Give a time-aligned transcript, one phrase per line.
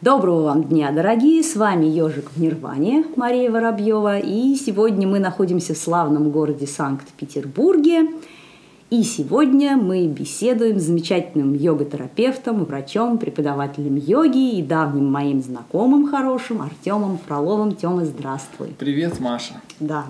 [0.00, 1.42] Доброго вам дня, дорогие!
[1.42, 4.20] С вами Ежик в Нирване, Мария Воробьева.
[4.20, 8.06] И сегодня мы находимся в славном городе Санкт-Петербурге.
[8.90, 16.62] И сегодня мы беседуем с замечательным йога-терапевтом, врачом, преподавателем йоги и давним моим знакомым хорошим
[16.62, 17.74] Артемом Фроловым.
[17.74, 18.68] Тёма, здравствуй.
[18.78, 19.54] Привет, Маша.
[19.80, 20.04] Да.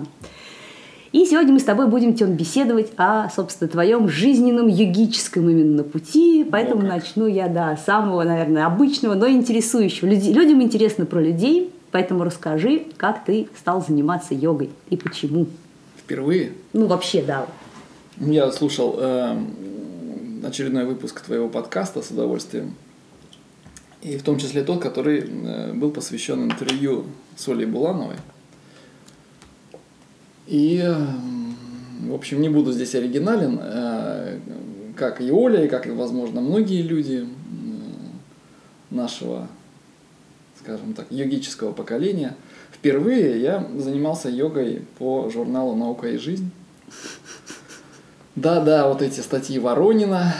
[1.11, 6.45] И сегодня мы с тобой будем, Тем, беседовать о, собственно, твоем жизненном йогическом именно пути.
[6.49, 6.89] Поэтому О, как.
[6.89, 10.07] начну я, да, самого, наверное, обычного, но интересующего.
[10.07, 15.47] Люди- людям интересно про людей, поэтому расскажи, как ты стал заниматься йогой и почему.
[15.97, 17.47] Впервые Ну, вообще, да.
[18.19, 19.47] я слушал эм,
[20.45, 22.75] очередной выпуск твоего подкаста с удовольствием.
[24.03, 27.05] И в том числе тот, который э, был посвящен интервью
[27.35, 28.15] с Олей Булановой.
[30.49, 30.83] И,
[32.07, 34.39] в общем, не буду здесь оригинален, э,
[34.95, 37.27] как и Оля, и как возможно, многие люди
[38.89, 39.47] нашего,
[40.59, 42.35] скажем так, йогического поколения.
[42.71, 46.49] Впервые я занимался йогой по журналу «Наука и жизнь».
[48.35, 50.33] Да-да, вот эти статьи Воронина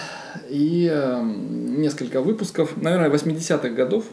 [0.49, 4.05] и эм, несколько выпусков, наверное, 80-х годов,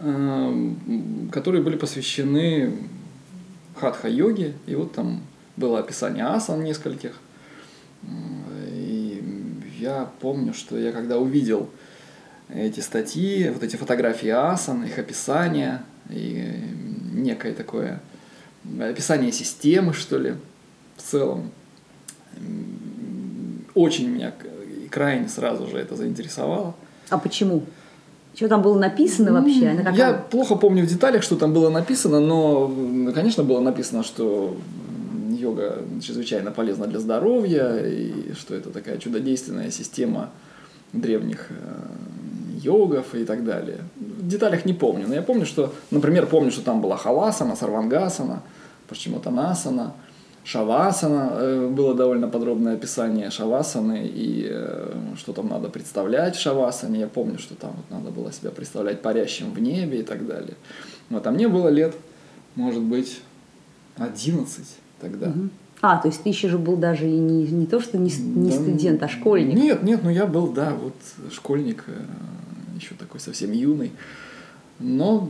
[0.00, 2.72] эм, которые были посвящены
[3.76, 4.54] хатха-йоге.
[4.66, 5.22] И вот там
[5.56, 7.18] было описание асан нескольких.
[8.72, 9.22] И
[9.78, 11.70] я помню, что я когда увидел
[12.48, 16.54] эти статьи, вот эти фотографии асан, их описание и
[17.12, 18.00] некое такое
[18.80, 20.34] описание системы, что ли,
[20.96, 21.50] в целом,
[23.74, 24.32] очень меня
[24.90, 26.74] крайне сразу же это заинтересовало.
[27.10, 27.64] А почему?
[28.36, 29.68] Что там было написано вообще?
[29.68, 32.70] Она какая- Я плохо помню в деталях, что там было написано, но,
[33.14, 34.54] конечно, было написано, что
[35.30, 40.28] йога чрезвычайно полезна для здоровья, и что это такая чудодейственная система
[40.92, 41.54] древних э,
[42.62, 43.78] йогов и так далее.
[43.96, 48.42] В деталях не помню, но я помню, что, например, помню, что там была халасана, сарвангасана,
[48.88, 49.94] пашчимотанасана,
[50.46, 57.00] шавасана, э, было довольно подробное описание шавасаны и э, что там надо представлять в шавасане.
[57.00, 60.54] Я помню, что там вот надо было себя представлять парящим в небе и так далее.
[61.10, 61.96] Вот, а мне было лет,
[62.54, 63.20] может быть,
[63.96, 64.64] 11
[65.00, 65.28] тогда.
[65.28, 65.50] Мгм.
[65.82, 68.50] А, то есть ты еще же был даже и не, не то, что не, не
[68.50, 69.54] Да, студент, а школьник.
[69.54, 70.94] Нет, нет, ну я был, да, вот
[71.32, 71.84] школьник,
[72.76, 73.92] еще такой совсем юный.
[74.78, 75.28] Но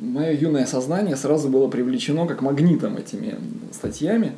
[0.00, 3.36] мое юное сознание сразу было привлечено как магнитом этими
[3.72, 4.32] статьями.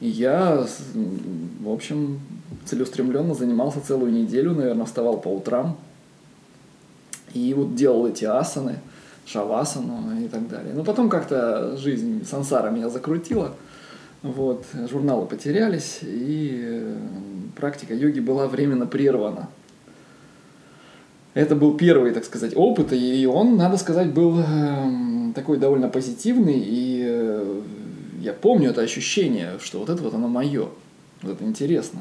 [0.00, 2.20] И я, в общем,
[2.64, 5.76] целеустремленно занимался целую неделю, наверное, вставал по утрам.
[7.32, 8.78] И вот делал эти асаны,
[9.24, 10.72] шавасану и так далее.
[10.74, 13.54] Но потом как-то жизнь сансара меня закрутила.
[14.22, 16.96] Вот, журналы потерялись, и э,
[17.56, 19.48] практика йоги была временно прервана.
[21.34, 26.58] Это был первый, так сказать, опыт, и он, надо сказать, был эм, такой довольно позитивный,
[26.58, 27.60] и э,
[28.20, 30.68] я помню это ощущение, что вот это вот оно мое.
[31.22, 32.00] Вот это интересно.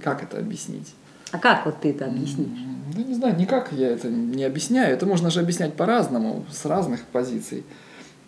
[0.00, 0.94] Как это объяснить?
[1.32, 2.58] А как вот ты это объяснишь?
[2.94, 4.94] Да не знаю, никак я это не объясняю.
[4.94, 7.64] Это можно же объяснять по-разному, с разных позиций.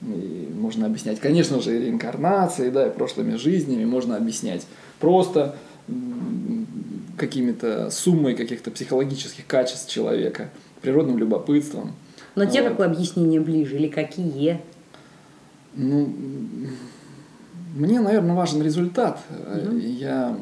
[0.03, 3.85] И можно объяснять, конечно же, и реинкарнацией, да, и прошлыми жизнями.
[3.85, 4.67] Можно объяснять
[4.99, 5.57] просто
[7.23, 10.51] какими-то суммой каких-то психологических качеств человека,
[10.81, 11.93] природным любопытством.
[12.35, 12.71] Но тебе Вот.
[12.71, 14.61] какое объяснение ближе или какие?
[15.77, 16.13] Ну,
[17.77, 19.21] мне, наверное, важен результат.
[19.81, 20.37] И Я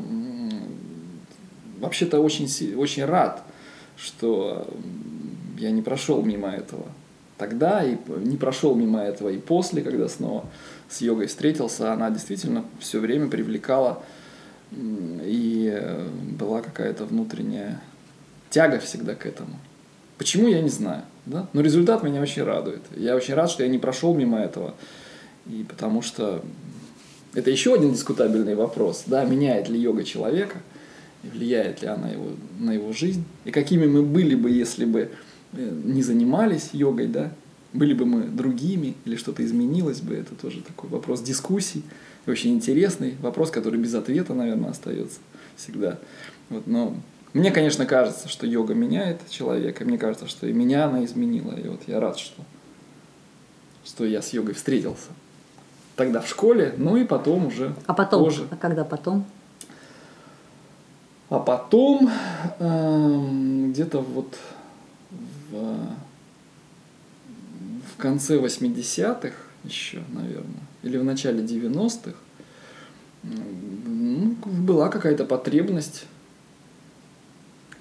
[1.80, 3.42] вообще-то очень, очень рад,
[3.98, 4.66] что
[5.58, 6.86] я не прошел мимо этого
[7.36, 10.46] тогда, и не прошел мимо этого и после, когда снова
[10.88, 11.92] с йогой встретился.
[11.92, 14.02] Она действительно все время привлекала,
[14.72, 16.08] и э,
[16.40, 17.80] была какая-то внутренняя
[18.48, 19.58] тяга всегда к этому.
[20.18, 21.02] Почему, я не знаю.
[21.26, 21.48] Да?
[21.52, 22.82] Но результат меня очень радует.
[22.96, 24.74] Я очень рад, что я не прошел мимо этого.
[25.46, 26.42] И потому что
[27.34, 29.04] это еще один дискутабельный вопрос.
[29.06, 30.56] Да, меняет ли йога человека,
[31.22, 32.28] и влияет ли она его,
[32.58, 33.24] на его жизнь.
[33.44, 35.10] И какими мы были бы, если бы
[35.52, 37.32] э, не занимались йогой, да?
[37.72, 41.84] Были бы мы другими, или что-то изменилось бы, это тоже такой вопрос дискуссий.
[42.26, 45.19] Очень интересный вопрос, который без ответа, наверное, остается
[45.60, 45.98] всегда.
[46.48, 46.94] Вот, но
[47.32, 49.84] мне, конечно, кажется, что йога меняет человека.
[49.84, 51.52] Мне кажется, что и меня она изменила.
[51.52, 52.42] И вот я рад, что,
[53.84, 55.10] что я с йогой встретился.
[55.96, 58.24] Тогда в школе, ну и потом уже А потом?
[58.24, 58.48] позже.
[58.50, 59.24] А когда потом?
[61.28, 62.10] А потом
[62.58, 64.36] эм, где-то вот
[65.50, 65.76] в,
[67.94, 72.14] в конце 80-х еще, наверное, или в начале 90-х м,
[73.22, 76.06] ну, была какая-то потребность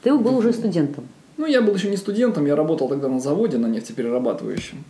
[0.02, 1.08] Ты был уже студентом.
[1.38, 4.84] Ну, я был еще не студентом, я работал тогда на заводе, на нефтеперерабатывающем.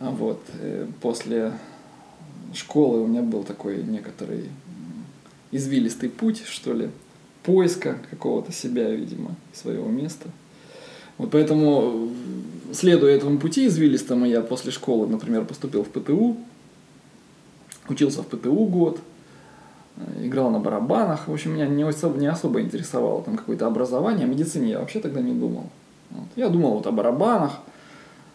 [0.00, 0.40] А Вот.
[0.60, 1.52] э, После
[2.52, 4.50] школы у меня был такой некоторый
[5.52, 6.90] извилистый путь, что ли,
[7.44, 10.28] поиска какого-то себя, видимо, своего места.
[11.18, 12.10] Вот поэтому,
[12.72, 16.36] следуя этому пути извилистому, я после школы, например, поступил в ПТУ,
[17.88, 19.00] учился в ПТУ год,
[20.22, 21.28] играл на барабанах.
[21.28, 24.26] В общем, меня не особо, не особо интересовало там какое-то образование.
[24.26, 25.66] О медицине я вообще тогда не думал.
[26.10, 26.28] Вот.
[26.36, 27.58] Я думал вот о барабанах,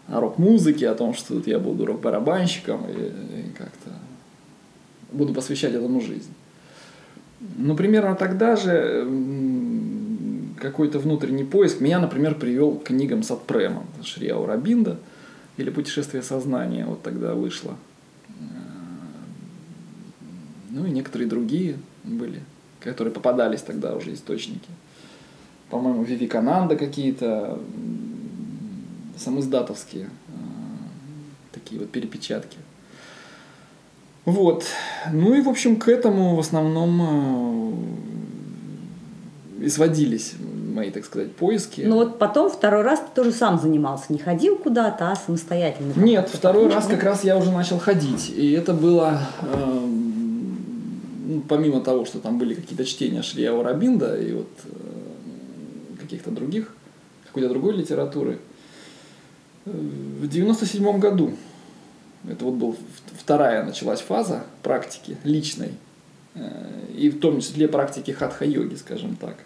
[0.08, 3.92] о рок-музыке, о том, что вот я буду рок-барабанщиком и, и как-то
[5.12, 6.34] буду посвящать этому жизнь.
[7.58, 9.08] Ну, примерно тогда же
[10.60, 14.98] какой-то внутренний поиск меня, например, привел к книгам Сатпрема, Шри Аурабинда
[15.58, 17.76] или «Путешествие сознания», вот тогда вышло.
[20.72, 22.40] Ну и некоторые другие были,
[22.80, 24.70] которые попадались тогда уже источники.
[25.70, 28.82] По-моему, Вивикананда какие-то, м,
[29.18, 30.10] самиздатовские э,
[31.54, 32.58] такие вот перепечатки.
[34.26, 34.66] Вот.
[35.12, 37.88] Ну и, в общем, к этому в основном
[39.60, 40.34] э, и сводились
[40.74, 41.82] мои, так сказать, поиски.
[41.82, 45.94] Ну вот потом второй раз ты тоже сам занимался, не ходил куда-то, а самостоятельно.
[45.96, 48.30] Нет, второй раз как раз я уже начал ходить.
[48.36, 49.88] И это было, э,
[51.48, 56.74] помимо того, что там были какие-то чтения Шрия Рабинда и вот э, каких-то других,
[57.26, 58.40] какой-то другой литературы,
[59.66, 61.34] э, в 97 году,
[62.28, 62.76] это вот была
[63.20, 65.72] вторая началась фаза практики личной,
[66.36, 69.38] э, и в том числе практики хатха-йоги, скажем так.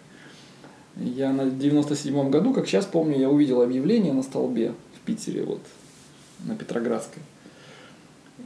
[0.96, 5.60] Я на 97 году, как сейчас помню, я увидел объявление на столбе в Питере, вот,
[6.44, 7.22] на Петроградской.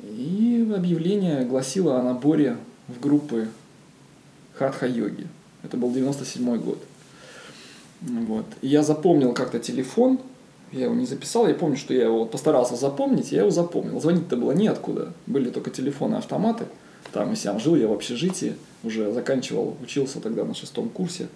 [0.02, 2.56] И объявление гласило о наборе
[2.94, 3.48] в группы
[4.54, 5.26] хатха-йоги.
[5.62, 6.82] Это был 97 год.
[8.00, 8.46] Вот.
[8.62, 10.20] И я запомнил как-то телефон,
[10.72, 14.00] я его не записал, я помню, что я его постарался запомнить, я его запомнил.
[14.00, 16.66] Звонить-то было неоткуда, были только телефоны, автоматы.
[17.12, 18.54] Там, если я жил я в общежитии,
[18.84, 21.28] уже заканчивал, учился тогда на шестом курсе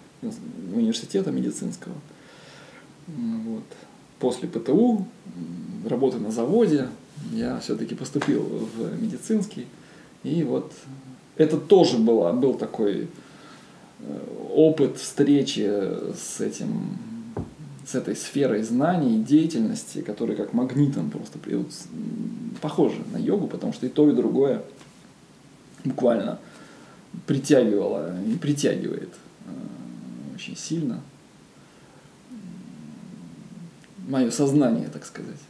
[0.72, 1.94] университета медицинского.
[3.08, 3.64] Вот.
[4.20, 5.06] После ПТУ,
[5.86, 6.88] работы на заводе,
[7.32, 9.66] я все-таки поступил в медицинский.
[10.22, 10.72] И вот
[11.36, 13.08] это тоже было, был такой
[14.52, 15.68] опыт встречи
[16.16, 16.98] с этим
[17.86, 21.66] с этой сферой знаний деятельности, которые как магнитом просто вот,
[22.62, 24.62] похожи на йогу, потому что и то, и другое
[25.84, 26.38] буквально
[27.26, 29.10] притягивало и притягивает
[30.34, 31.00] очень сильно
[34.08, 35.40] мое сознание, так сказать.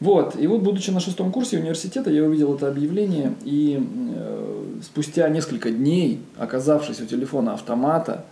[0.00, 3.84] Вот, и вот, будучи на шестом курсе университета, я увидел это объявление, и
[4.14, 8.24] э, спустя несколько дней, оказавшись у телефона автомата,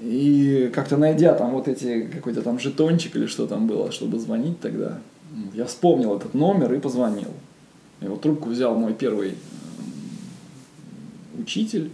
[0.00, 4.60] и как-то найдя там вот эти, какой-то там жетончик или что там было, чтобы звонить
[4.60, 4.98] тогда,
[5.54, 7.32] я вспомнил этот номер и позвонил.
[8.00, 9.36] И вот трубку взял мой первый
[11.38, 11.90] учитель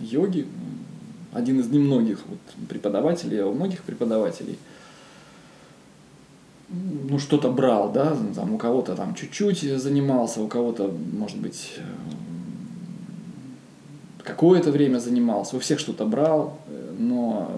[0.00, 0.46] йоги,
[1.32, 2.38] один из немногих вот
[2.68, 4.58] преподавателей, я у многих преподавателей,
[6.72, 11.74] ну, что-то брал, да, там у кого-то там чуть-чуть занимался, у кого-то, может быть,
[14.22, 16.58] какое-то время занимался, у всех что-то брал,
[16.98, 17.50] но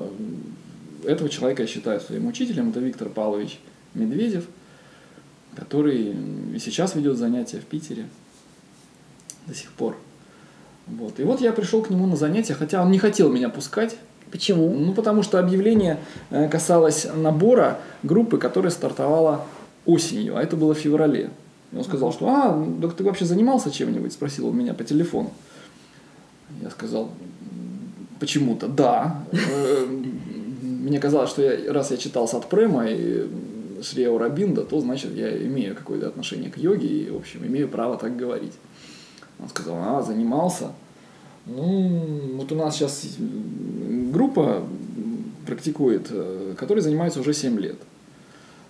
[1.04, 3.58] этого человека я считаю своим учителем, это Виктор Павлович
[3.94, 4.46] Медведев,
[5.54, 6.16] который
[6.58, 8.08] сейчас ведет занятия в Питере
[9.46, 9.96] до сих пор.
[10.86, 11.20] Вот.
[11.20, 13.96] И вот я пришел к нему на занятия, хотя он не хотел меня пускать.
[14.34, 14.74] Почему?
[14.74, 16.00] Ну, потому что объявление
[16.50, 19.46] касалось набора группы, которая стартовала
[19.86, 21.30] осенью, а это было в феврале.
[21.70, 25.30] И он сказал, что «А, так ты вообще занимался чем-нибудь?» Спросил он меня по телефону.
[26.60, 27.12] Я сказал,
[28.18, 29.22] почему-то да.
[30.58, 33.28] Мне казалось, что я, раз я читал Сатпрема и
[33.82, 37.96] Шри Аурабинда, то значит я имею какое-то отношение к йоге и, в общем, имею право
[37.96, 38.54] так говорить.
[39.38, 40.72] Он сказал, а, занимался.
[41.46, 44.62] Ну, вот у нас сейчас группа
[45.46, 46.10] практикует,
[46.56, 47.76] которая занимается уже 7 лет.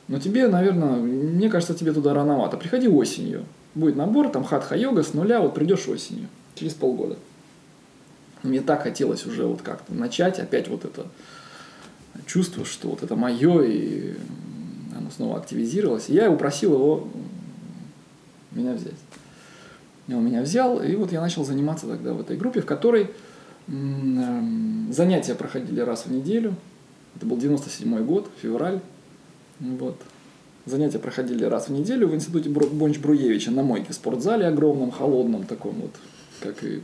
[0.09, 2.57] Но тебе, наверное, мне кажется, тебе туда рановато.
[2.57, 3.45] Приходи осенью.
[3.75, 7.17] Будет набор, там хатха-йога с нуля, вот придешь осенью, через полгода.
[8.43, 11.07] Мне так хотелось уже вот как-то начать опять вот это
[12.27, 14.15] чувство, что вот это мое, и
[14.97, 16.09] оно снова активизировалось.
[16.09, 17.09] И я его просил его
[18.53, 18.93] меня взять.
[20.07, 23.11] И он меня взял, и вот я начал заниматься тогда в этой группе, в которой
[23.67, 26.55] занятия проходили раз в неделю.
[27.17, 28.81] Это был 97 год, февраль.
[29.61, 29.97] Вот.
[30.67, 35.75] Занятия проходили раз в неделю в институте Бонч-Бруевича на мойке в спортзале огромном, холодном таком
[35.75, 35.91] вот,
[36.41, 36.81] как и,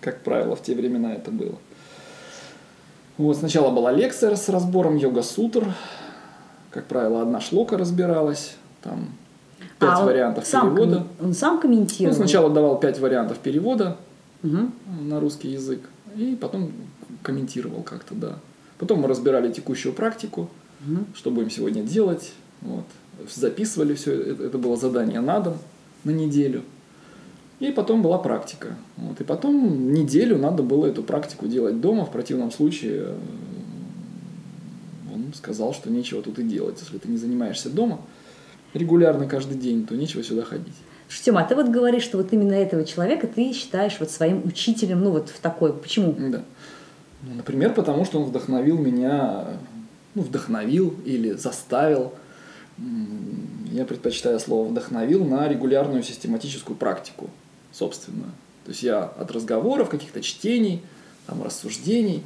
[0.00, 1.58] как правило, в те времена это было.
[3.16, 5.74] Вот сначала была лекция с разбором йога-сутр.
[6.70, 8.56] Как правило, одна шлока разбиралась.
[8.82, 9.10] Там
[9.78, 10.96] пять А он вариантов сам перевода.
[10.96, 12.14] коммен- Он сам Ну, комментировал?
[12.16, 13.96] сначала давал пять вариантов перевода
[14.42, 14.72] Мгм.
[15.02, 15.80] на русский язык,
[16.16, 16.70] и потом
[17.22, 18.38] комментировал как-то, да.
[18.78, 20.48] Потом мы разбирали текущую практику,
[20.86, 21.06] Мгм.
[21.14, 22.32] что будем сегодня делать.
[22.60, 22.84] Вот.
[23.34, 25.54] Записывали все, это, это было задание на дом,
[26.04, 26.62] на неделю.
[27.60, 28.74] И потом была практика.
[28.96, 29.20] Вот.
[29.20, 32.04] И потом неделю надо было эту практику делать дома.
[32.04, 33.14] В противном случае э,
[35.14, 36.78] он сказал, что нечего тут и делать.
[36.80, 38.00] Если ты не занимаешься дома
[38.74, 40.74] регулярно каждый день, то нечего сюда ходить.
[41.08, 44.42] Слушай, Тёма, а ты вот говоришь, что вот именно этого человека ты считаешь вот своим
[44.44, 45.72] учителем, ну вот в такой.
[45.72, 46.14] Почему?
[46.18, 46.42] Да.
[47.22, 49.46] Ну, например, потому что он вдохновил меня,
[50.14, 52.12] ну, вдохновил или заставил,
[53.70, 57.30] я предпочитаю слово вдохновил, на регулярную систематическую практику
[57.72, 58.30] собственную.
[58.64, 60.82] То есть я от разговоров, каких-то чтений,
[61.26, 62.22] там, рассуждений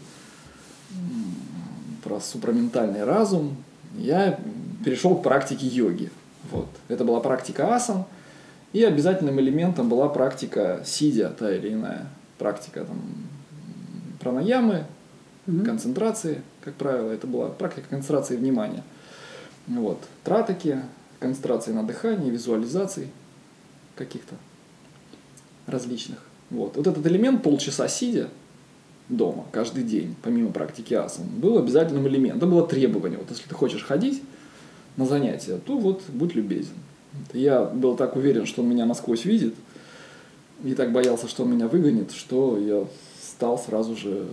[2.02, 3.56] про супраментальный разум,
[3.96, 4.38] я
[4.84, 6.10] перешел к практике йоги.
[6.50, 6.68] Вот.
[6.88, 8.04] Это была практика асан,
[8.72, 12.06] и обязательным элементом была практика сидя, та или иная
[12.38, 13.00] практика там,
[14.20, 14.84] пранаямы,
[15.46, 15.64] Мгм.
[15.64, 18.84] концентрации, как правило, это была практика концентрации внимания.
[19.66, 19.98] Вот.
[20.22, 20.82] Тратаки,
[21.20, 23.08] концентрации на дыхании, визуализации
[23.96, 24.34] каких-то
[25.66, 26.18] различных.
[26.50, 26.76] Вот.
[26.76, 28.28] вот этот элемент полчаса сидя
[29.08, 32.38] дома каждый день, помимо практики асан, был обязательным элементом.
[32.38, 33.18] Это было требование.
[33.18, 34.22] Вот если ты хочешь ходить
[34.98, 36.74] на занятия, то вот будь любезен.
[37.32, 39.54] Я был так уверен, что он меня насквозь видит,
[40.62, 42.84] и так боялся, что он меня выгонит, что я
[43.22, 44.26] стал сразу же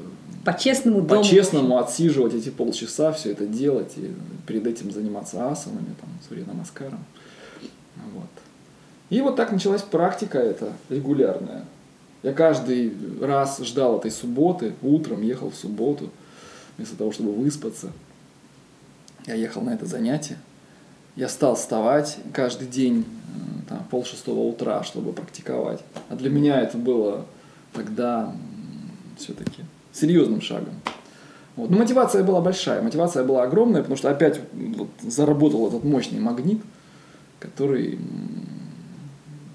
[0.43, 4.11] По-честному по-честному отсиживать эти полчаса, все это делать, и
[4.47, 7.05] перед этим заниматься асанами, там, сурья намаскаром.
[8.13, 8.25] Вот.
[9.11, 11.65] И вот так началась практика эта регулярная.
[12.23, 12.91] Я каждый
[13.21, 16.09] раз ждал этой субботы, утром ехал в субботу,
[16.75, 17.91] вместо того, чтобы выспаться.
[19.27, 20.39] Я ехал на это занятие.
[21.15, 23.05] Я стал вставать каждый день
[23.69, 25.79] там, пол шестого утра, чтобы практиковать.
[26.09, 27.25] А для меня это было
[27.73, 28.33] тогда
[29.17, 30.73] все-таки серьезным шагом.
[31.55, 31.69] Вот.
[31.69, 36.61] Но мотивация была большая, мотивация была огромная, потому что опять вот заработал этот мощный магнит,
[37.39, 37.97] который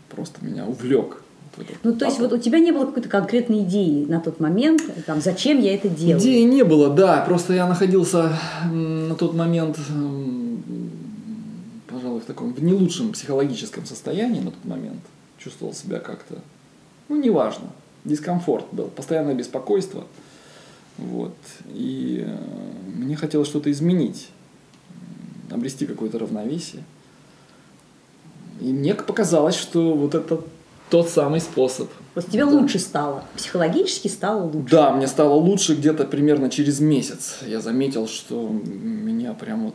[0.09, 1.23] просто меня увлек.
[1.83, 5.21] Ну, то есть вот у тебя не было какой-то конкретной идеи на тот момент, там,
[5.21, 6.19] зачем я это делаю?
[6.19, 8.33] Идеи не было, да, просто я находился
[8.71, 9.77] на тот момент,
[12.31, 15.01] таком в не лучшем психологическом состоянии на тот момент.
[15.39, 16.39] Чувствовал себя как-то,
[17.09, 17.67] ну, неважно,
[18.05, 20.07] дискомфорт был, постоянное беспокойство.
[20.97, 21.35] Вот.
[21.75, 22.39] И э,
[22.97, 24.29] мне хотелось что-то изменить,
[25.51, 26.85] обрести какое-то равновесие.
[28.61, 30.41] И мне показалось, что вот это
[30.91, 31.89] тот самый способ.
[32.15, 32.51] Вот тебе Да.
[32.51, 34.71] лучше стало, психологически стало лучше.
[34.71, 37.39] Да, мне стало лучше где-то примерно через месяц.
[37.47, 39.75] Я заметил, что меня прям вот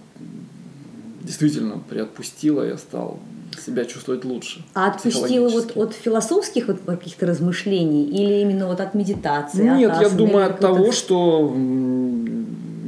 [1.25, 3.19] действительно приотпустило, я стал
[3.65, 4.63] себя чувствовать лучше.
[4.73, 9.63] А отпустила вот от философских вот каких-то размышлений или именно вот от медитации?
[9.63, 11.53] Нет, от я асан, думаю от того, что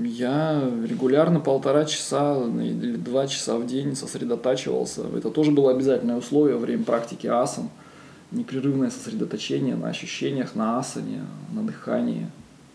[0.04, 5.04] я регулярно полтора часа или два часа в день сосредотачивался.
[5.16, 7.70] Это тоже было обязательное условие во время практики асан.
[8.32, 11.22] Непрерывное сосредоточение на ощущениях, на асане,
[11.54, 12.30] на дыхании.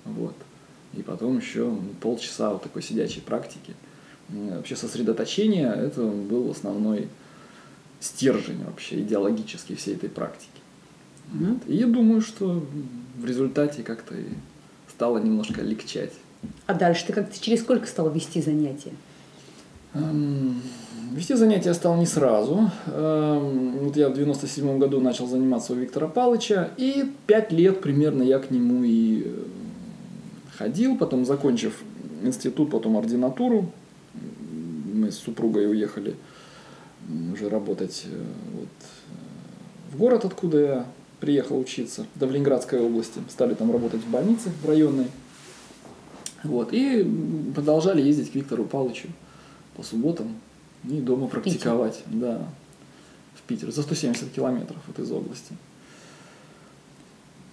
[0.07, 0.35] Вот.
[0.95, 3.75] И потом еще полчаса вот такой сидячей практики.
[4.33, 7.09] М, Вообще сосредоточение– это был основной
[8.01, 10.49] стержень вообще идеологический всей этой практики.
[11.33, 11.61] Мгм.
[11.69, 12.63] И я думаю, что
[13.19, 14.25] в результате как-то и
[14.89, 16.13] стало немножко легчать.
[16.67, 18.93] А дальше ты как-то через сколько стал вести занятия?
[19.95, 20.61] Эм,
[21.13, 22.71] Вести занятия я стал не сразу.
[22.87, 28.23] Эм, Вот я в 97 году начал заниматься у Виктора Палыча, и пять лет примерно
[28.23, 29.45] я к нему и э,
[30.57, 31.83] ходил, потом закончив
[32.23, 33.71] институт, потом ординатуру,
[35.13, 36.17] с супругой уехали
[37.33, 40.87] уже работать э, вот, э, в город, откуда я
[41.21, 43.21] приехал учиться, до в Ленинградской области.
[43.29, 45.07] Стали там работать в больнице в районной.
[46.43, 47.09] Вот, и
[47.55, 49.09] продолжали ездить к Виктору Павловичу
[49.77, 50.37] по субботам
[50.85, 52.03] и дома практиковать.
[52.07, 52.45] Да,
[53.35, 55.55] в Питер, за 170 километров вот из области.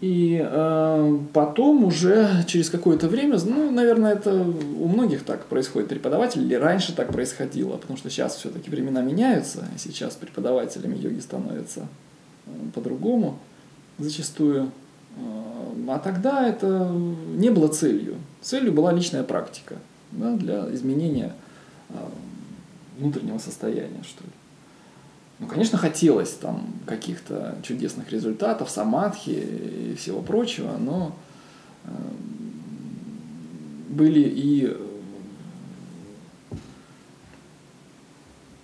[0.01, 6.45] И э, потом уже через какое-то время, ну, наверное, это у многих так происходит, преподавателей,
[6.45, 11.87] или раньше так происходило, потому что сейчас все-таки времена меняются, и сейчас преподавателями йоги становятся
[12.45, 13.39] э, по-другому
[13.97, 14.71] зачастую.
[15.17, 16.89] Э, А тогда это
[17.35, 18.15] не было целью.
[18.41, 19.75] Целью была личная практика
[20.11, 21.33] да, для изменения
[21.89, 21.93] э,
[22.97, 24.31] внутреннего состояния, что ли.
[25.39, 31.15] Ну, конечно, хотелось там каких-то чудесных результатов, самадхи и всего прочего, но
[31.85, 31.89] э,
[33.89, 34.77] были и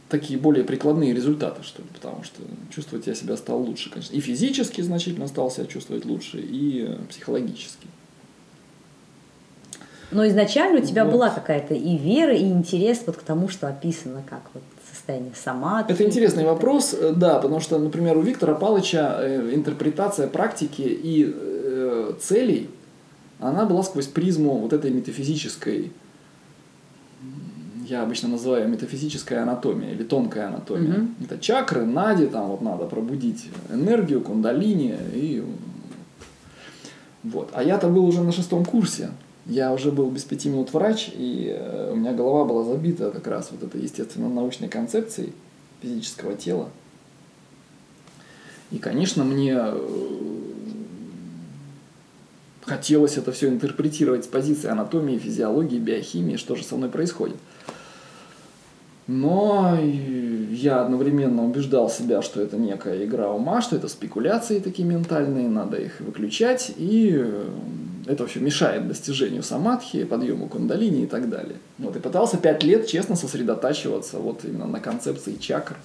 [0.10, 2.41] такие более прикладные результаты, что ли, потому что
[2.74, 4.13] чувствовать я себя стал лучше, конечно.
[4.13, 7.88] И физически значительно стал себя чувствовать лучше, и психологически.
[10.12, 11.13] Но изначально у тебя вот.
[11.13, 14.63] была какая-то и вера, и интерес вот к тому, что описано как вот
[15.05, 15.85] состояние сама.
[15.88, 21.31] Это интересный вопрос, э, да, потому что, например, у Виктора Палыча э, интерпретация практики и
[21.31, 22.69] э, целей,
[23.39, 25.91] она была сквозь призму вот этой метафизической
[27.88, 31.01] я обычно называю метафизическая анатомия или тонкая анатомия.
[31.01, 31.07] Угу.
[31.25, 35.43] Это чакры, нади, там вот надо пробудить энергию, кундалини и
[37.21, 37.51] вот.
[37.53, 39.12] А я-то был уже на шестом курсе.
[39.45, 43.27] Я уже был без пяти минут врач, и э, у меня голова была забита как
[43.27, 45.33] раз вот этой естественно-научной концепцией
[45.81, 46.69] физического тела.
[48.71, 49.87] И, конечно, мне э,
[52.63, 57.37] хотелось это все интерпретировать с позиции анатомии, физиологии, биохимии, что же со мной происходит.
[59.05, 59.77] Но
[60.49, 65.77] я одновременно убеждал себя, что это некая игра ума, что это спекуляции такие ментальные, надо
[65.77, 67.43] их выключать, и э,
[68.05, 71.57] это вообще мешает достижению самадхи, подъему кундалини и так далее.
[71.77, 75.75] Вот, и пытался пять лет честно сосредотачиваться вот именно на концепции чакр.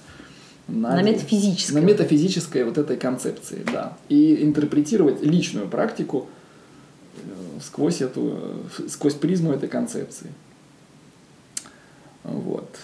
[0.67, 1.81] На, на метафизической.
[1.81, 3.97] На метафизической вот этой концепции, да.
[4.09, 6.27] И интерпретировать личную практику
[7.17, 8.37] э, сквозь, эту,
[8.79, 10.31] э, сквозь призму этой концепции.
[12.23, 12.77] Вот.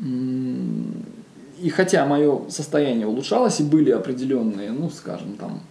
[0.00, 5.62] И хотя мое состояние улучшалось, и были определенные, ну, скажем, там,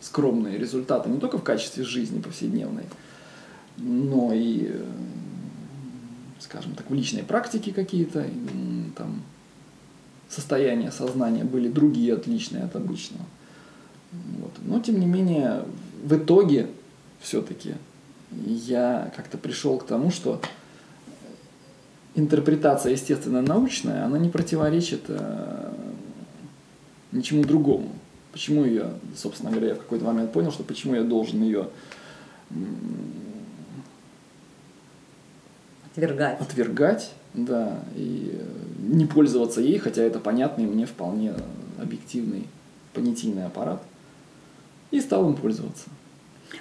[0.00, 2.84] скромные результаты не только в качестве жизни повседневной,
[3.76, 4.80] но и,
[6.40, 8.26] скажем так, в личной практике какие-то,
[8.96, 9.22] там,
[10.28, 13.24] состояния сознания были другие, отличные от обычного.
[14.40, 14.52] Вот.
[14.62, 15.64] Но, тем не менее,
[16.02, 16.68] в итоге
[17.20, 17.74] все-таки
[18.30, 20.40] я как-то пришел к тому, что
[22.14, 25.72] интерпретация естественно-научная, она не противоречит э,
[27.12, 27.92] ничему другому.
[28.36, 31.68] Почему ее, собственно говоря, я в какой-то момент понял, что почему я должен ее
[35.90, 36.38] отвергать.
[36.38, 38.38] Отвергать, да, и
[38.78, 41.32] не пользоваться ей, хотя это понятный мне вполне
[41.80, 42.46] объективный
[42.92, 43.80] понятийный аппарат,
[44.90, 45.88] и стал им пользоваться.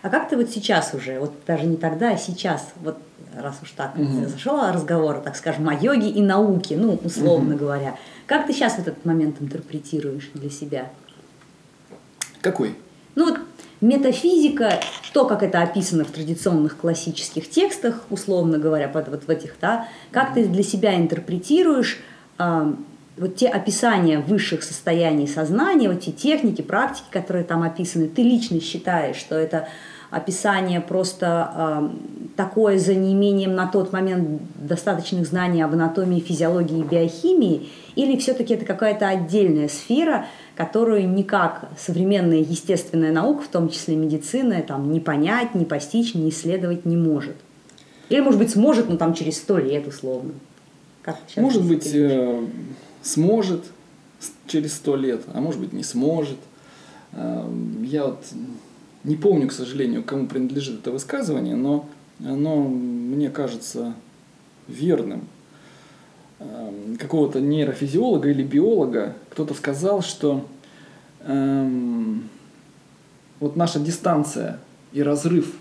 [0.01, 2.97] А как ты вот сейчас уже, вот даже не тогда, а сейчас, вот
[3.35, 4.29] раз уж так угу.
[4.29, 7.65] зашел разговор, так скажем, о йоге и науке, ну, условно угу.
[7.65, 10.89] говоря, как ты сейчас этот момент интерпретируешь для себя?
[12.45, 12.75] Какой?
[13.15, 13.39] Ну вот
[13.81, 14.79] метафизика,
[15.13, 19.88] то, как это описано в традиционных классических текстах, условно говоря, под, вот в этих, да,
[20.12, 21.97] как ты для себя интерпретируешь
[22.38, 22.73] э,
[23.17, 28.62] вот те описания высших состояний сознания, вот те техники, практики, которые там описаны, ты лично
[28.62, 29.67] считаешь, что это
[30.12, 31.89] описание просто э,
[32.38, 38.53] такое за неимением на тот момент достаточных знаний об анатомии, физиологии и биохимии, или все-таки
[38.53, 45.00] это какая-то отдельная сфера, которую никак современная естественная наука, в том числе медицина, там, не
[45.00, 47.36] понять, не постичь, не исследовать не может.
[48.10, 50.34] Или, может быть, сможет, но там через сто лет условно.
[51.02, 52.46] Как может быть, э,
[53.04, 53.63] сможет
[54.48, 56.38] через сто лет, а может быть, не сможет.
[57.12, 57.48] Э,
[57.84, 58.24] я вот
[59.04, 61.88] не помню, к сожалению, кому принадлежит это высказывание, но
[62.20, 63.94] оно мне кажется
[64.68, 65.28] верным.
[66.39, 70.45] Эм, какого-то нейрофизиолога или биолога кто-то сказал, что
[71.21, 72.30] эм,
[73.39, 74.60] вот наша дистанция
[74.91, 75.56] и разрыв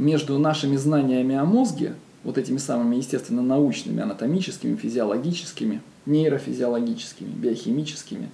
[0.00, 1.94] между нашими знаниями о мозге,
[2.24, 8.30] вот этими самыми естественно научными, анатомическими, физиологическими, нейрофизиологическими, биохимическими,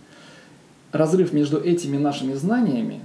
[0.92, 3.02] разрыв между этими нашими знаниями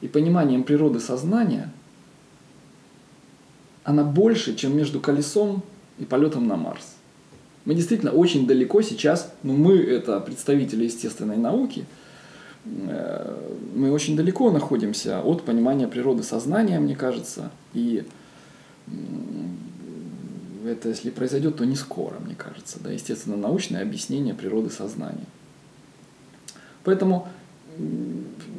[0.00, 1.72] и пониманием природы сознания,
[3.84, 5.62] она больше, чем между колесом
[5.98, 6.93] и полетом на Марс.
[7.64, 11.86] Мы действительно очень далеко сейчас, ну мы это представители естественной науки,
[12.66, 13.36] э,
[13.74, 18.04] мы очень далеко находимся от понимания природы сознания, мне кажется, и
[20.66, 25.26] это, если произойдет, то не скоро, мне кажется, да, естественно, научное объяснение природы сознания.
[26.84, 27.28] Поэтому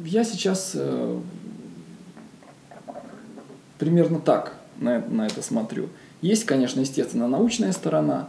[0.04, 1.20] я сейчас э,
[3.78, 5.88] примерно так на, на это смотрю.
[6.22, 8.28] Есть, конечно, естественно, научная сторона,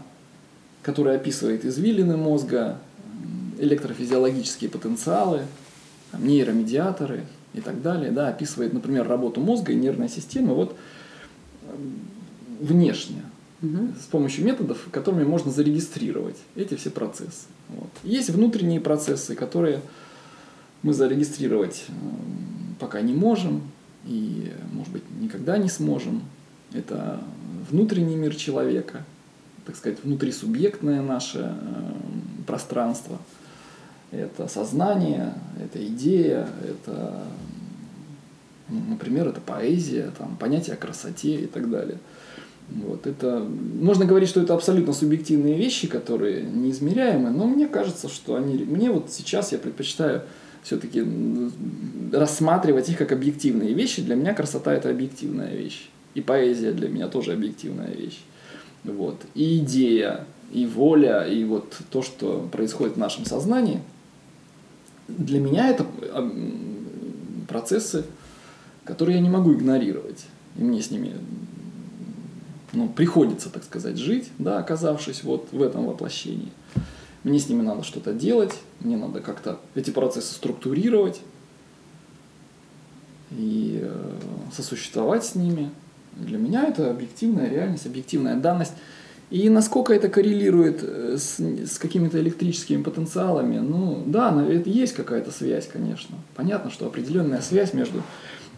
[0.87, 2.77] которая описывает извилины мозга,
[3.59, 5.41] электрофизиологические потенциалы,
[6.13, 10.77] там, нейромедиаторы и так далее, да, описывает, например, работу мозга и нервной системы вот
[12.61, 13.21] внешне,
[13.61, 13.89] угу.
[14.01, 17.47] с помощью методов, которыми можно зарегистрировать эти все процессы.
[17.67, 17.89] Вот.
[18.03, 19.81] Есть внутренние процессы, которые
[20.83, 21.83] мы зарегистрировать
[22.79, 23.61] пока не можем
[24.05, 26.21] и, может быть, никогда не сможем.
[26.71, 27.19] Это
[27.69, 29.03] внутренний мир человека,
[29.67, 31.91] так сказать, внутрисубъектное наше э,
[32.47, 33.17] пространство.
[34.11, 37.23] Это сознание, это идея, это,
[38.69, 41.97] например, это поэзия, там, понятие о красоте и так далее.
[42.69, 43.45] Вот, это,
[43.81, 48.89] можно говорить, что это абсолютно субъективные вещи, которые неизмеряемы, но мне кажется, что они, мне
[48.89, 50.21] вот сейчас я предпочитаю
[50.63, 51.05] все-таки
[52.13, 54.01] рассматривать их как объективные вещи.
[54.01, 55.89] Для меня красота это объективная вещь.
[56.13, 58.19] И поэзия для меня тоже объективная вещь.
[58.87, 59.21] Вот.
[59.35, 63.81] И идея, и воля, и вот то, что происходит в нашем сознании,
[65.07, 65.85] для меня это
[67.47, 68.05] процессы,
[68.83, 70.25] которые я не могу игнорировать.
[70.57, 71.13] И мне с ними
[72.73, 76.51] ну, приходится, так сказать, жить, да, оказавшись вот в этом воплощении.
[77.23, 81.21] Мне с ними надо что-то делать, мне надо как-то эти процессы структурировать
[83.31, 84.19] и э,
[84.55, 85.69] сосуществовать с ними.
[86.19, 88.73] Для меня это объективная реальность, объективная данность.
[89.29, 95.31] И насколько это коррелирует э, с, с какими-то электрическими потенциалами, ну да, это есть какая-то
[95.31, 96.17] связь, конечно.
[96.35, 98.03] Понятно, что определенная связь между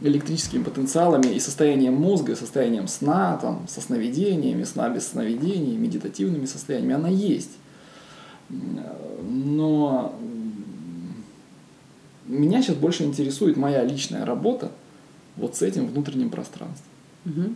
[0.02, 6.96] электрическими потенциалами и состоянием мозга, состоянием сна, там, со сновидениями, сна без сновидений, медитативными состояниями,
[6.96, 7.52] она есть.
[8.50, 10.16] Но
[12.28, 14.72] меня сейчас больше интересует моя личная работа
[15.36, 16.86] вот с этим внутренним пространством.
[17.26, 17.54] Угу.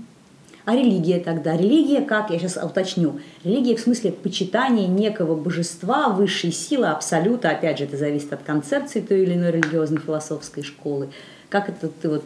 [0.65, 1.57] А религия тогда?
[1.57, 7.79] Религия, как я сейчас уточню, религия в смысле почитания некого божества, высшей силы, абсолюта, опять
[7.79, 11.09] же, это зависит от концепции той или иной религиозно-философской школы.
[11.49, 12.23] Как это ты вот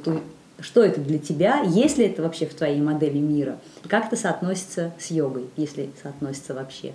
[0.60, 3.58] что это для тебя, если это вообще в твоей модели мира?
[3.88, 6.94] Как это соотносится с йогой, если соотносится вообще?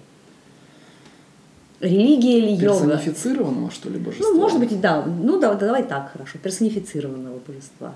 [1.81, 2.97] Религия или йога?
[2.97, 4.29] Персонифицированного, что ли, божества?
[4.31, 5.05] Ну, может быть, да.
[5.05, 6.39] Ну, да, давай так, хорошо.
[6.39, 7.95] Персонифицированного божества.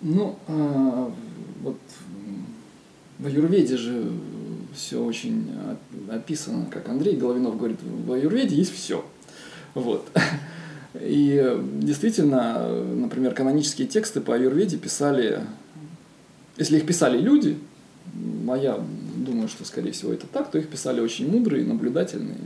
[0.00, 1.12] Ну, а,
[1.62, 1.78] вот
[3.18, 4.10] в Аюрведе же
[4.74, 5.50] все очень
[6.10, 9.04] описано, как Андрей Головинов говорит, в Аюрведе есть все.
[9.74, 10.08] Вот.
[11.00, 15.40] И действительно, например, канонические тексты по аюрведе писали,
[16.56, 17.58] если их писали люди,
[18.48, 18.80] а я
[19.16, 22.38] думаю, что, скорее всего, это так, то их писали очень мудрые, наблюдательные,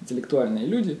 [0.00, 0.98] интеллектуальные люди.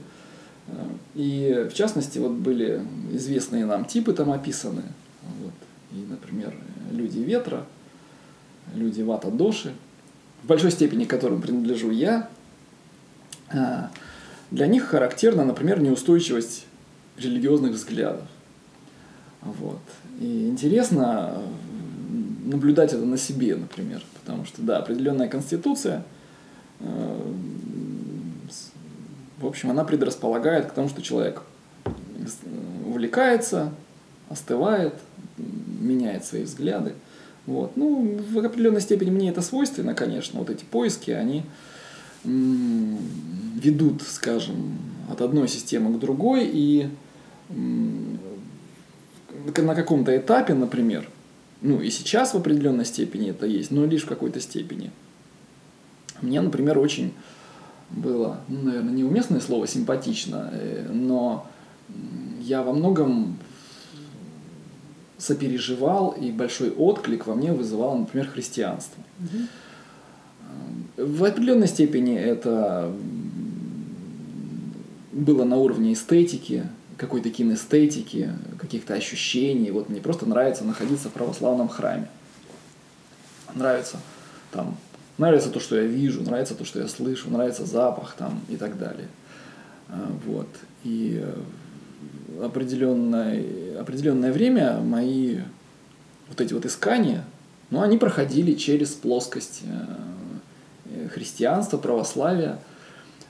[1.14, 4.82] И, в частности, вот были известные нам типы там описаны.
[5.42, 5.52] Вот.
[5.94, 6.54] И, например,
[6.90, 7.64] люди ветра,
[8.74, 9.72] люди вата доши,
[10.42, 12.28] в большой степени которым принадлежу я,
[13.50, 13.90] а,
[14.50, 16.66] для них характерна, например, неустойчивость
[17.16, 18.26] религиозных взглядов.
[19.42, 19.80] Вот.
[20.20, 21.42] И интересно
[22.44, 26.04] наблюдать это на себе, например, потому что, да, определенная конституция,
[26.80, 27.32] э,
[29.38, 31.42] в общем, она предрасполагает к тому, что человек
[32.86, 33.72] увлекается,
[34.28, 34.94] остывает,
[35.36, 36.94] меняет свои взгляды.
[37.46, 37.76] Вот.
[37.76, 40.38] Ну, в определенной степени мне это свойственно, конечно.
[40.38, 41.42] Вот эти поиски, они
[42.24, 44.78] ведут, скажем,
[45.10, 46.88] от одной системы к другой, и
[49.56, 51.08] на каком-то этапе, например,
[51.60, 54.90] ну и сейчас в определенной степени это есть, но лишь в какой-то степени.
[56.22, 57.12] Мне, например, очень
[57.90, 61.46] было, ну, наверное, неуместное слово симпатично, э, но
[62.40, 63.38] я во многом
[65.18, 69.02] сопереживал, и большой отклик во мне вызывало, например, христианство.
[69.20, 71.06] Угу.
[71.06, 72.92] В определенной степени это
[75.12, 79.70] было на уровне эстетики, какой-то кинестетики, каких-то ощущений.
[79.70, 82.08] Вот мне просто нравится находиться в православном храме.
[83.54, 83.98] Нравится
[84.50, 84.76] там,
[85.18, 88.78] нравится то, что я вижу, нравится то, что я слышу, нравится запах там и так
[88.78, 89.08] далее.
[89.88, 90.48] А, вот.
[90.82, 91.34] И э,
[92.42, 93.42] определенное,
[93.80, 95.38] определенное время мои
[96.28, 97.24] вот эти вот искания,
[97.70, 102.58] ну, они проходили через плоскость э, христианства, православия.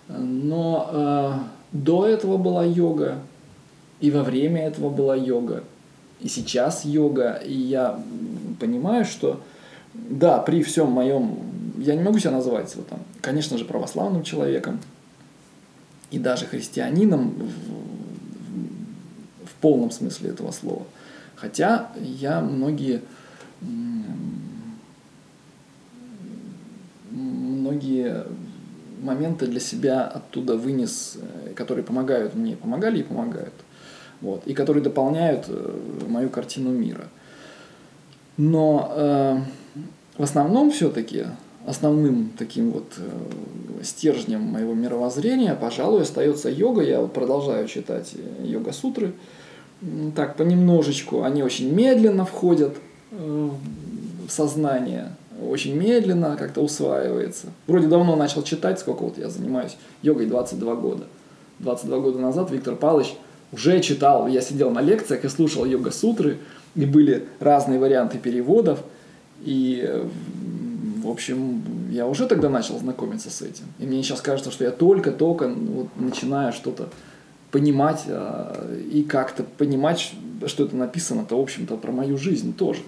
[0.09, 1.33] Но э,
[1.73, 3.19] до этого была йога,
[4.01, 5.65] и во время этого была йога,
[6.21, 7.41] и сейчас йога.
[7.45, 7.99] И я
[8.61, 9.41] понимаю, что
[9.95, 11.39] да, при всем моем,
[11.79, 14.81] я не могу себя называть вот там, конечно же, православным человеком
[16.11, 17.35] и даже христианином
[19.65, 20.83] полном смысле этого слова.
[21.37, 23.01] Хотя я многие
[27.11, 28.25] многие
[29.03, 33.55] моменты для себя оттуда вынес, э, которые помогают мне, помогали и помогают
[34.21, 37.09] вот, и которые дополняют э, мою картину мира.
[38.37, 39.39] Но э,
[40.19, 41.25] в основном все-таки
[41.67, 46.83] основным таким вот э, стержнем моего мировоззрения, пожалуй, остается йога.
[46.83, 49.15] Я продолжаю читать э, йога-сутры.
[50.17, 51.23] Так, понемножечку.
[51.23, 52.77] Они очень медленно входят
[53.13, 53.51] э,
[54.27, 55.11] в сознание
[55.43, 57.49] очень медленно как-то усваивается.
[57.67, 61.05] Вроде давно начал читать, сколько вот я занимаюсь йогой 22 года.
[61.61, 63.15] 22 года назад Виктор Павлович
[63.53, 66.39] уже читал, я сидел на лекциях и слушал йога-сутры,
[66.75, 68.81] и были разные варианты переводов,
[69.41, 70.03] и,
[71.03, 73.65] в общем, я уже тогда начал знакомиться с этим.
[73.79, 76.89] И мне сейчас кажется, что я только-только вот начинаю что-то
[77.55, 80.13] понимать а, и как-то понимать,
[80.47, 82.81] что это написано-то, в общем-то, про мою жизнь тоже.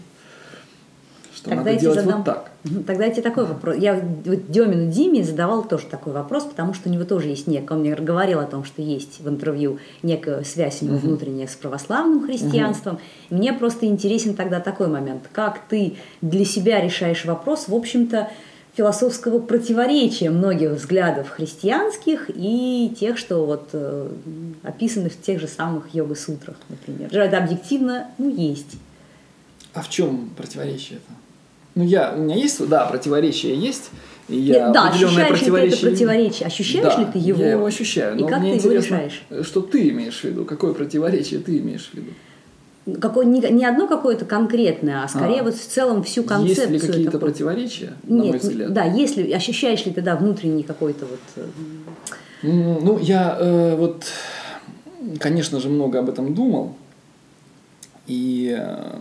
[1.32, 2.50] Что Тогда надо делать задам- вот так.
[2.84, 3.76] Тогда я тебе такой вопрос.
[3.76, 7.74] Я вот Демину Диме задавал тоже такой вопрос, потому что у него тоже есть некая,
[7.74, 11.54] он мне говорил о том, что есть в интервью некая связь у него внутренняя с
[11.54, 12.98] православным христианством.
[13.30, 15.28] И Мне просто интересен тогда такой момент.
[15.32, 18.30] Как ты для себя решаешь вопрос, в общем-то,
[18.76, 24.08] философского противоречия многих взглядов христианских и тех, что вот э,
[24.62, 27.08] описаны в тех же самых йога-сутрах, например.
[27.16, 28.76] Это объективно, ну, есть.
[29.72, 31.18] А в чем противоречие это?
[31.74, 33.90] Ну, я, у меня есть, да, противоречие есть.
[34.28, 36.46] И я Нет, да, ощущаешь ли ты это противоречие- противоречие?
[36.46, 37.42] Ощущаешь Да, ли ты его?
[37.42, 38.16] Я его ощущаю.
[38.18, 39.22] И но как мне ты его решаешь?
[39.42, 40.44] Что ты имеешь в виду?
[40.44, 42.10] Какое противоречие ты имеешь в виду?
[43.00, 45.44] Какое, не, не одно какое-то конкретное, а скорее А.
[45.44, 46.72] вот в целом всю концепцию.
[46.72, 47.30] Есть ли какие-то такой.
[47.30, 48.72] противоречия, на мой Нет, взгляд?
[48.72, 51.46] да, если ощущаешь ли ты да, внутренний какой-то вот э,
[52.42, 54.04] Ну, я э, вот,
[55.18, 56.76] конечно же, много об этом думал.
[58.06, 58.98] И э,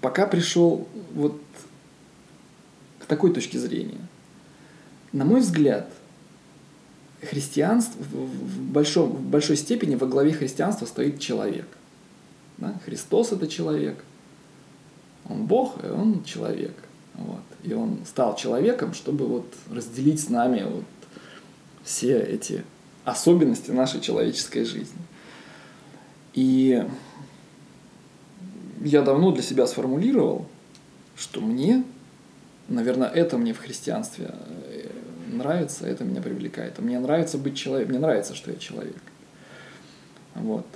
[0.00, 1.40] пока пришел вот
[2.98, 4.00] к такой точке зрения.
[5.12, 5.88] На мой взгляд,
[7.22, 11.66] христианство в, большом, в большой степени во главе христианства стоит человек.
[12.58, 12.74] Да?
[12.84, 14.02] Христос это человек.
[15.28, 16.74] Он Бог, и он человек.
[17.14, 17.42] Вот.
[17.62, 20.84] И он стал человеком, чтобы вот разделить с нами вот
[21.84, 22.64] все эти
[23.04, 25.00] особенности нашей человеческой жизни.
[26.34, 26.86] И
[28.80, 30.46] я давно для себя сформулировал,
[31.16, 31.84] что мне,
[32.68, 34.88] наверное, это мне в христианстве э,
[35.36, 36.78] нравится, это меня привлекает.
[36.78, 38.96] Мне нравится быть человеком, мне нравится, что я человек.
[40.34, 40.66] Вот.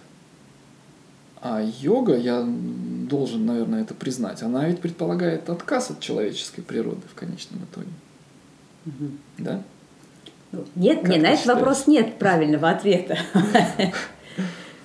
[1.41, 7.15] А йога, я должен, наверное, это признать, она ведь предполагает отказ от человеческой природы в
[7.15, 7.91] конечном итоге.
[9.39, 9.63] Да?
[10.55, 13.19] ну, нет, Как нет, на этот вопрос нет правильного ответа.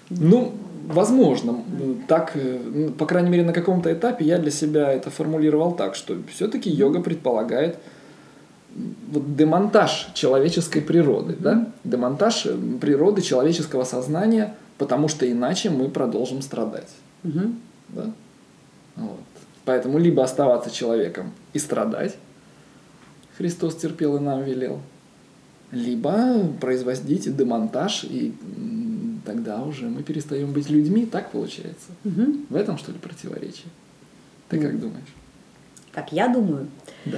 [0.09, 0.55] Ну,
[0.87, 1.63] возможно,
[2.07, 6.17] так, ну, по крайней мере, на каком-то этапе я для себя это формулировал так, что
[6.33, 7.77] все-таки йога предполагает
[9.11, 11.67] вот демонтаж человеческой природы, да?
[11.83, 16.89] Демонтаж э, природы человеческого сознания, потому что иначе мы продолжим страдать,
[17.23, 17.59] Мгм.
[17.89, 18.11] да?
[18.95, 19.19] Вот.
[19.65, 22.15] Поэтому либо оставаться человеком и страдать,
[23.37, 24.79] Христос терпел и нам велел,
[25.71, 28.33] либо производить демонтаж, и
[29.25, 31.91] тогда уже мы перестаем быть людьми, так получается.
[32.03, 32.45] Мгм.
[32.49, 33.67] В этом, что ли, противоречие?
[34.49, 35.13] Ты как думаешь?
[35.91, 36.67] Как я думаю,
[37.05, 37.17] Да.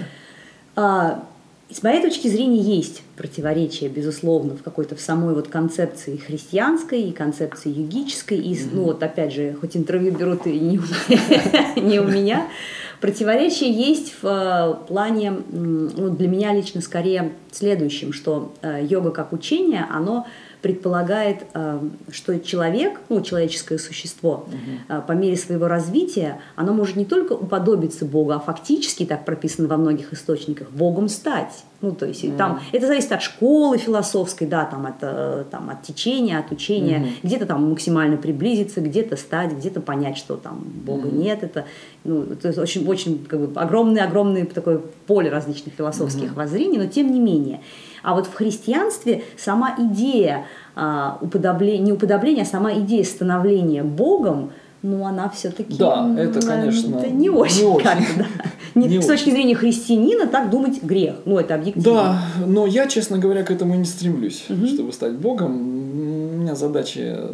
[0.76, 1.28] А,
[1.74, 7.12] с моей точки зрения есть противоречие, безусловно, в какой-то в самой вот концепции христианской и
[7.12, 8.40] концепции югической.
[8.40, 12.48] И, ну вот опять же, хоть интервью берут и не у меня,
[13.02, 19.34] противоречие есть в э, плане, ну, для меня лично скорее следующем, что э, йога как
[19.34, 20.26] учение, оно
[20.62, 21.80] предполагает, э,
[22.12, 24.46] что человек, ну, человеческое существо,
[24.88, 29.68] э, по мере своего развития, оно может не только уподобиться Богу, а фактически, так прописано
[29.68, 31.64] во многих источниках, Богом стать.
[31.82, 35.82] Ну, то есть там это зависит от школы философской, да, там от, э, там, от
[35.82, 37.00] течения, от учения.
[37.00, 37.10] Мгм.
[37.24, 41.42] Где-то там максимально приблизиться, где-то стать, где-то понять, что там Бога нет.
[41.42, 41.66] Это,
[42.04, 47.12] ну, то есть очень, очень как бы, огромное-огромное такое поле различных философских воззрений, но тем
[47.12, 47.62] не менее.
[48.04, 54.52] А вот в христианстве сама идея а, уподобления, не уподобления, а сама идея становления Богом,
[54.82, 57.84] ну, она все-таки Да, это, конечно, не очень, не очень.
[57.84, 57.98] да.
[58.74, 61.16] Не- Не с точки зрения христианина так думать грех.
[61.26, 61.92] Ну, это объективно.
[61.92, 65.52] Да, но я, честно говоря, к этому и не стремлюсь, чтобы стать Богом.
[65.60, 67.32] У меня задача,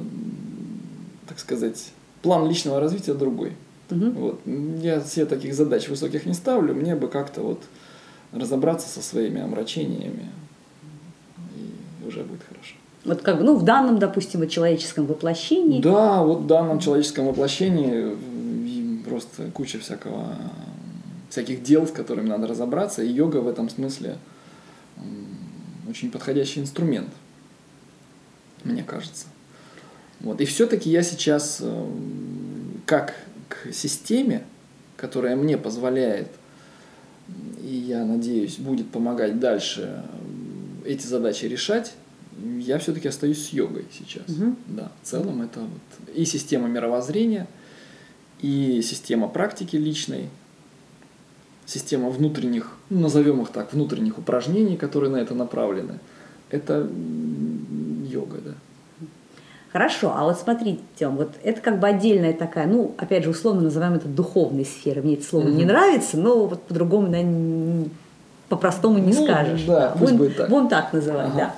[1.27, 1.91] так сказать,
[2.23, 3.53] план личного развития другой.
[3.91, 4.12] Мгм.
[4.13, 4.39] Вот.
[4.82, 7.62] Я себе таких задач высоких не ставлю, мне бы как-то вот
[8.34, 10.25] разобраться со своими омрачениями,
[12.08, 12.76] уже будет хорошо.
[13.06, 15.82] Вот как бы, ну, в данном, допустим, вот человеческом воплощении.
[15.82, 18.17] Да, вот в данном человеческом воплощении
[19.08, 20.36] просто куча всякого,
[21.30, 24.17] всяких дел, с которыми надо разобраться, и йога в этом смысле
[25.89, 27.10] очень подходящий инструмент,
[28.63, 29.28] мне кажется.
[30.20, 30.41] Вот.
[30.41, 33.13] И все-таки я сейчас эм, как
[33.48, 34.43] к системе,
[34.98, 36.28] которая мне позволяет,
[37.63, 40.04] и я надеюсь, будет помогать дальше
[40.88, 41.93] эти задачи решать,
[42.60, 44.28] я все-таки остаюсь с йогой сейчас.
[44.28, 44.58] Мгм.
[44.67, 47.47] Да, в целом это вот и система мировоззрения,
[48.41, 50.30] и система практики личной,
[51.65, 56.00] система внутренних, ну, назовем их так, внутренних упражнений, которые на это направлены,
[56.50, 56.89] это
[58.10, 58.54] йога, да.
[59.71, 63.63] Хорошо, а вот смотрите, Тем, вот это как бы отдельная такая, ну, опять же, условно
[63.63, 65.04] называем это духовной сферой.
[65.04, 65.56] Мне это слово mm-hmm.
[65.56, 67.21] не нравится, но вот по-другому, да,
[68.49, 69.63] по-простому не ну, скажешь.
[69.63, 70.49] Да, пусть будем, будет так.
[70.49, 71.38] Будем так называть, ага.
[71.38, 71.55] да.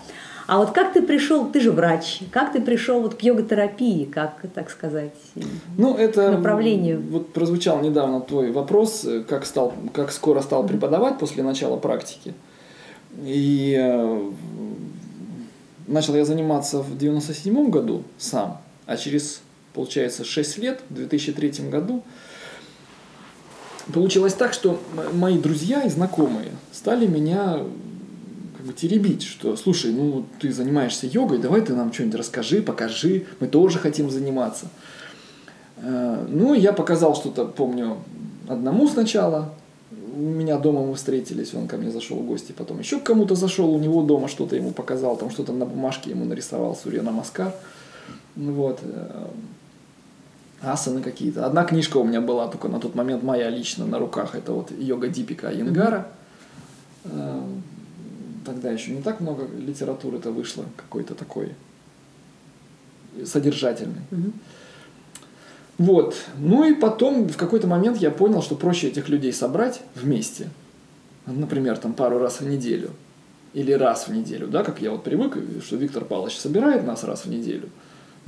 [0.47, 4.41] А вот как ты пришел, ты же врач, как ты пришел вот к йога-терапии, как,
[4.55, 5.13] так сказать,
[5.77, 7.03] ну, это направлению?
[7.11, 12.33] Вот прозвучал недавно твой вопрос, как, стал, как скоро стал преподавать после начала практики.
[13.21, 14.31] И э,
[15.85, 19.41] начал я заниматься в 97 году сам, а через,
[19.75, 22.03] получается, 6 лет, в 2003 году,
[23.93, 24.79] получилось так, что
[25.13, 27.59] мои друзья и знакомые стали меня
[28.57, 33.25] как бы теребить, что, слушай, ну ты занимаешься йогой, давай ты нам что-нибудь расскажи, покажи,
[33.39, 34.67] мы тоже хотим заниматься.
[35.77, 37.97] Э, ну, я показал что-то, помню,
[38.47, 39.53] одному сначала,
[39.91, 43.35] у меня дома мы встретились, он ко мне зашел в гости, потом еще к кому-то
[43.35, 47.53] зашел, у него дома что-то ему показал, там что-то на бумажке ему нарисовал Сурья Намаскар.
[48.35, 48.79] Вот.
[50.61, 51.45] Асаны какие-то.
[51.45, 54.35] Одна книжка у меня была только на тот момент моя лично на руках.
[54.35, 56.07] Это вот йога Дипика Янгара.
[57.05, 57.41] Э,
[58.45, 61.55] тогда еще не так много литературы-то вышло какой-то такой
[63.25, 64.01] содержательный.
[64.11, 64.31] Mm-hmm.
[65.79, 66.15] Вот.
[66.37, 70.49] Ну и потом в какой-то момент я понял, что проще этих людей собрать вместе.
[71.25, 72.91] Например, там пару раз в неделю.
[73.53, 77.25] Или раз в неделю, да, как я вот привык, что Виктор Павлович собирает нас раз
[77.25, 77.69] в неделю.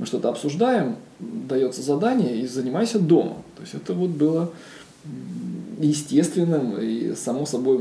[0.02, 3.36] Мы что-то обсуждаем, дается задание и занимайся дома.
[3.54, 4.50] То есть это вот было
[5.78, 7.78] естественным и само собой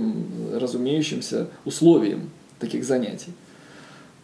[0.53, 2.29] разумеющимся условием
[2.60, 3.31] таких занятий,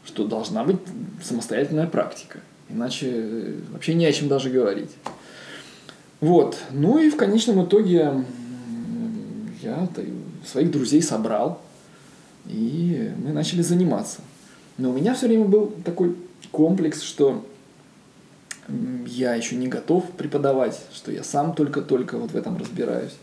[0.05, 0.77] что должна быть
[1.23, 2.41] самостоятельная практика.
[2.69, 4.91] Иначе вообще не о чем даже говорить.
[6.21, 6.55] Вот.
[6.69, 8.23] Ну и в конечном итоге
[9.63, 9.89] я
[10.45, 11.60] своих друзей собрал,
[12.45, 14.19] и мы начали заниматься.
[14.77, 16.15] Но у меня все время был такой
[16.51, 17.43] комплекс, что
[19.06, 23.13] я еще не готов преподавать, что я сам только-только вот в этом разбираюсь,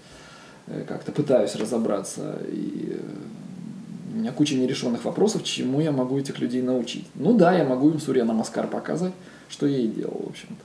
[0.66, 6.38] э, как-то пытаюсь разобраться, и э, у меня куча нерешенных вопросов, чему я могу этих
[6.38, 7.06] людей научить.
[7.14, 9.12] Ну да, я могу им Сурья Намаскар показать,
[9.48, 10.64] что я и делал, в общем-то.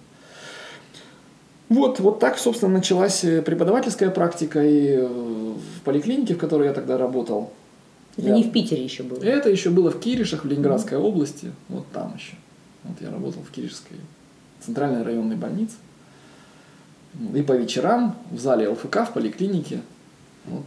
[1.67, 6.97] Вот, вот так, собственно, началась э, преподавательская практика и в поликлинике, в которой я тогда
[6.97, 7.51] работал.
[8.17, 8.35] Это я...
[8.35, 9.21] не в Питере еще было?
[9.21, 11.03] Это еще было в Киришах, в Ленинградской mm-hmm.
[11.03, 12.35] области, вот там еще.
[12.83, 13.97] Вот я работал в Киришской
[14.65, 15.75] центральной районной больнице.
[17.33, 19.81] И по вечерам в зале ЛФК, в поликлинике,
[20.45, 20.63] вот,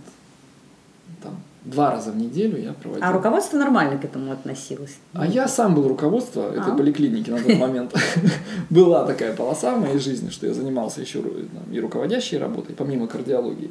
[1.23, 3.07] там, два раза в неделю я проводил.
[3.07, 4.99] А руководство нормально к этому относилось?
[5.13, 6.77] А я сам был руководство этой а?
[6.77, 7.95] поликлиники на тот момент.
[8.71, 11.23] Была такая полоса в моей жизни, что я занимался еще
[11.71, 13.71] и руководящей работой, помимо кардиологии.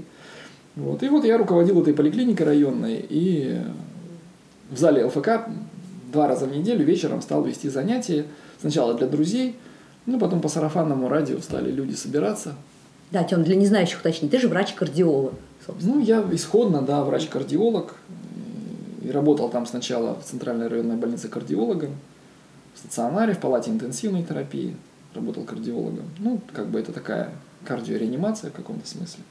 [0.76, 1.04] Вот.
[1.04, 3.62] И вот я руководил этой поликлиникой районной, и
[4.70, 5.50] в зале ЛФК
[6.14, 8.26] два раза в неделю вечером стал вести занятия.
[8.62, 9.58] Сначала для друзей–
[10.06, 12.56] ну, потом по сарафанному радио стали люди собираться.
[13.12, 15.34] Да, Тём, для незнающих уточни, ты же врач-кардиолог,
[15.66, 15.96] собственно.
[15.96, 17.96] Ну, я исходно, да, врач-кардиолог.
[19.02, 21.92] И работал там сначала в Центральной районной больнице кардиологом,
[22.74, 24.76] в стационаре, в палате интенсивной терапии
[25.14, 26.06] работал кардиологом.
[26.20, 27.32] Ну, как бы это такая
[27.66, 29.24] кардиореанимация в каком-то смысле.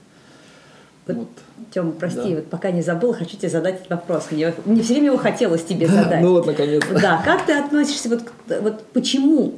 [1.07, 1.29] Вот, вот.
[1.73, 2.37] Тём, прости, да.
[2.37, 4.29] вот пока не забыл, хочу тебе задать этот вопрос.
[4.31, 6.21] Мне, мне все время его хотелось тебе задать.
[6.21, 7.01] ну вот, наконец-то.
[7.01, 8.23] Да, как ты относишься, вот,
[8.61, 9.55] вот почему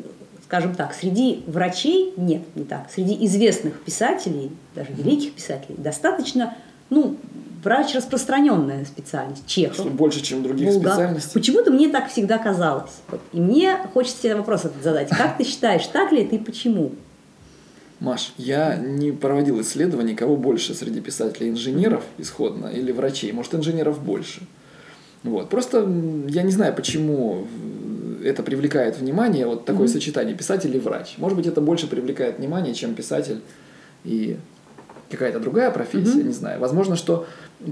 [0.53, 6.55] скажем так, среди врачей, нет, не так, среди известных писателей, даже великих писателей, достаточно,
[6.91, 7.17] ну,
[7.65, 9.77] врач распространенная специальность, Чехов.
[9.77, 10.93] Что больше, чем других Булгак.
[10.93, 11.33] специальностей.
[11.33, 12.91] Почему-то мне так всегда казалось.
[13.09, 13.23] Вот.
[13.33, 15.09] И мне хочется тебе вопрос задать.
[15.09, 16.93] Как ты считаешь, так ли это и почему?
[17.99, 23.33] Маш, я не проводил исследований, кого больше среди писателей инженеров исходно или врачей.
[23.33, 24.43] Может, инженеров больше.
[25.23, 25.49] Вот.
[25.49, 25.79] Просто
[26.29, 27.47] я не знаю, почему
[28.25, 29.93] это привлекает внимание, вот такое mm-hmm.
[29.93, 31.15] сочетание писатель и врач.
[31.19, 33.41] Может быть, это больше привлекает внимание, чем писатель
[34.05, 34.37] и
[35.11, 36.27] какая-то другая профессия, mm-hmm.
[36.27, 36.61] не знаю.
[36.61, 37.27] Возможно, что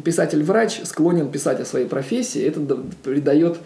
[0.04, 2.60] писатель-врач склонен писать о своей профессии, это
[3.02, 3.58] придает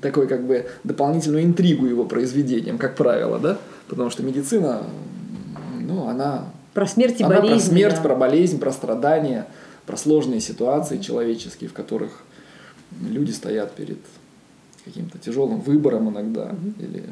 [0.00, 3.58] такой как бы дополнительную интригу его произведениям, как правило, да,
[3.88, 4.82] потому что медицина,
[5.80, 6.46] ну, она...
[6.74, 7.54] Про смерть и она болезнь.
[7.54, 8.02] про смерть, да.
[8.02, 9.46] про болезнь, про страдания,
[9.86, 12.22] про сложные ситуации человеческие, в которых
[13.00, 13.98] люди стоят перед
[14.88, 16.84] каким-то тяжелым выбором иногда mm-hmm.
[16.84, 17.04] или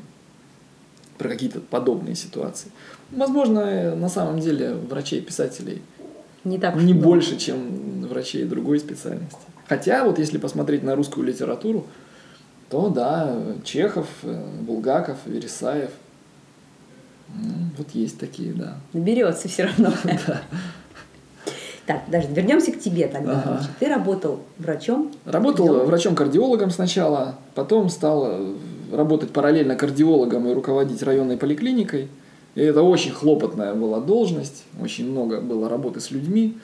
[1.18, 2.70] про какие-то подобные ситуации.
[3.10, 5.82] Возможно, на самом деле врачей писателей
[6.44, 9.38] не, так не больше, чем врачей другой специальности.
[9.68, 11.86] Хотя вот если посмотреть на русскую литературу,
[12.70, 14.08] то да, Чехов,
[14.60, 15.90] Булгаков, Вересаев,
[17.28, 18.78] Ну, вот есть такие, да.
[18.92, 19.92] Наберется все равно.
[21.86, 23.32] Так, даже вернемся к тебе тогда.
[23.32, 23.58] Ага.
[23.58, 25.12] Значит, ты работал врачом?
[25.24, 25.86] Работал Кардиологом?
[25.86, 28.54] врачом-кардиологом сначала, потом стал э,
[28.92, 32.08] работать параллельно кардиологом и руководить районной поликлиникой.
[32.56, 36.56] И это очень хлопотная была должность, очень много было работы с людьми,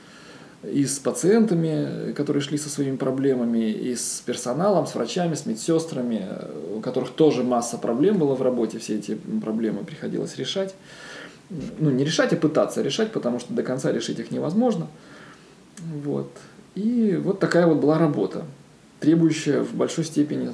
[0.65, 6.27] и с пациентами, которые шли со своими проблемами, и с персоналом, с врачами, с медсестрами,
[6.77, 10.75] у которых тоже масса проблем было в работе, все эти проблемы приходилось решать.
[11.51, 14.87] Ну, не решать, а пытаться решать, потому что до конца решить их невозможно.
[16.05, 16.31] Вот.
[16.75, 18.45] И вот такая вот была работа,
[19.01, 20.51] требующая в большой степени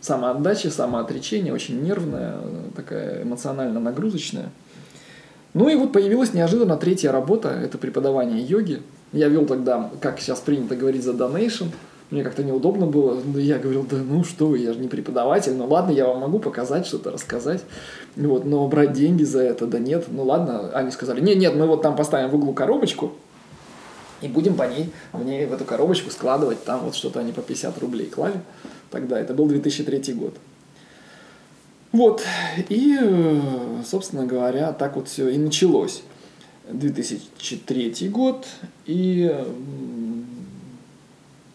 [0.00, 2.38] самоотдачи, самоотречения, очень нервная,
[2.74, 4.50] такая эмоционально нагрузочная.
[5.54, 8.82] Ну и вот появилась неожиданно третья работа, это преподавание йоги.
[9.12, 11.68] Я вел тогда, как сейчас принято говорить, за donation.
[12.10, 13.18] Мне как-то неудобно было.
[13.24, 15.54] Ну, Я говорил, да ну что вы, я же не преподаватель.
[15.54, 17.62] Ну ладно, я вам могу показать что-то, рассказать.
[18.16, 20.04] Вот, но брать деньги за это, да нет.
[20.08, 23.12] Ну ладно, они сказали, нет, нет, мы вот там поставим в углу коробочку,
[24.20, 27.42] и будем по ней, в ней, в эту коробочку складывать там вот что-то они по
[27.42, 28.40] 50 рублей клали.
[28.90, 30.36] Тогда это был 2003 год.
[31.92, 32.22] Вот,
[32.68, 32.98] и,
[33.88, 36.02] собственно говоря, так вот все и началось.
[36.68, 38.46] 2003 год,
[38.86, 39.34] и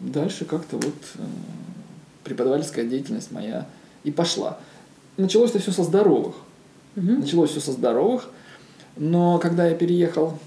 [0.00, 1.22] дальше как-то вот э,
[2.24, 3.66] преподавательская деятельность моя
[4.04, 4.58] и пошла.
[5.16, 6.34] Началось это все со здоровых.
[6.96, 7.20] Мгм.
[7.20, 8.28] Началось все со здоровых,
[8.96, 10.38] но когда я переехал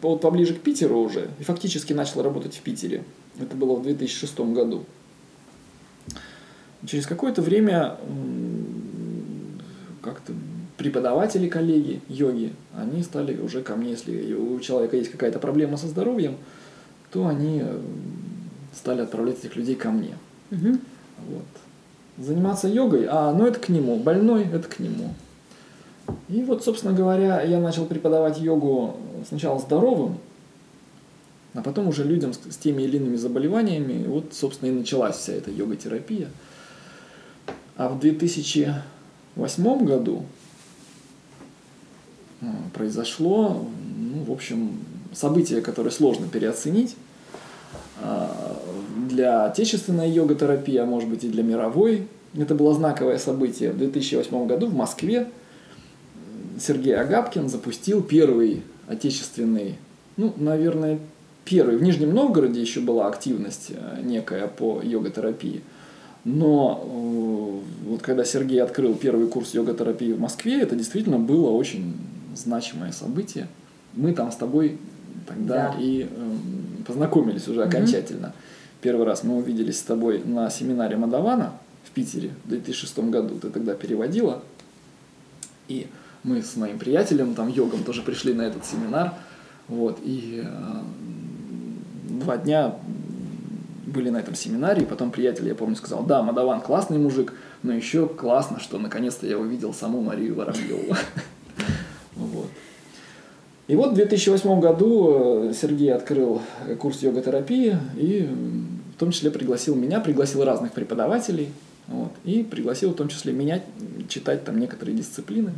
[0.00, 3.04] поближе к Питеру уже, и фактически начал работать в Питере,
[3.38, 4.84] это было в 2006 году,
[6.86, 7.96] через какое-то время
[10.02, 10.32] как-то
[10.76, 15.88] преподаватели, коллеги, йоги, они стали уже ко мне, если у человека есть какая-то проблема со
[15.88, 16.36] здоровьем,
[17.10, 17.64] то они
[18.74, 20.16] стали отправлять этих людей ко мне.
[20.50, 20.80] Мгм.
[21.26, 22.24] Вот.
[22.24, 25.14] Заниматься йогой, а, ну это к нему, больной это к нему.
[26.28, 28.96] И вот, собственно говоря, я начал преподавать йогу
[29.26, 30.18] сначала здоровым,
[31.54, 34.04] а потом уже людям с, с теми или иными заболеваниями.
[34.04, 36.28] И вот, собственно, и началась вся эта йога-терапия.
[37.76, 40.24] А в 2008 году
[42.40, 43.64] э, произошло,
[43.96, 44.78] ну, в общем,
[45.12, 46.96] событие, которое сложно переоценить.
[48.02, 48.56] А,
[49.08, 52.06] Для отечественной йога-терапии, а может быть и для мировой.
[52.36, 53.72] Это было знаковое событие.
[53.72, 55.28] В 2008 году в Москве
[56.60, 59.76] Сергей Агапкин запустил первый отечественный,
[60.16, 60.98] ну, наверное,
[61.44, 61.76] первый.
[61.76, 65.62] В Нижнем Новгороде еще была активность э, некая по йога-терапии.
[66.24, 71.94] Но э, вот когда Сергей открыл первый курс йога-терапии в Москве, это действительно было очень
[72.34, 73.48] значимое событие.
[73.94, 74.78] Мы там с тобой
[75.26, 75.80] тогда Да.
[75.80, 78.32] и эм, познакомились уже окончательно.
[78.80, 81.52] Первый раз мы увиделись с тобой на семинаре Мадавана
[81.84, 83.38] в Питере в 2006 году.
[83.38, 84.42] Ты тогда переводила.
[85.68, 85.86] И
[86.28, 89.14] мы с моим приятелем, там, йогом, тоже пришли на этот семинар.
[89.66, 90.82] Вот, и э,
[92.08, 92.74] два дня
[93.86, 97.72] были на этом семинаре, и потом приятель, я помню, сказал, да, Мадаван классный мужик, но
[97.72, 100.94] еще классно, что наконец-то я увидел саму Марию Воробьеву.
[102.14, 102.48] Вот.
[103.68, 106.42] И вот в 2008 году э, Сергей открыл
[106.80, 108.28] курс йога-терапии и
[108.96, 111.50] в том числе пригласил меня, пригласил разных преподавателей,
[111.86, 113.62] вот, и пригласил в том числе меня
[114.08, 115.52] читать там некоторые дисциплины.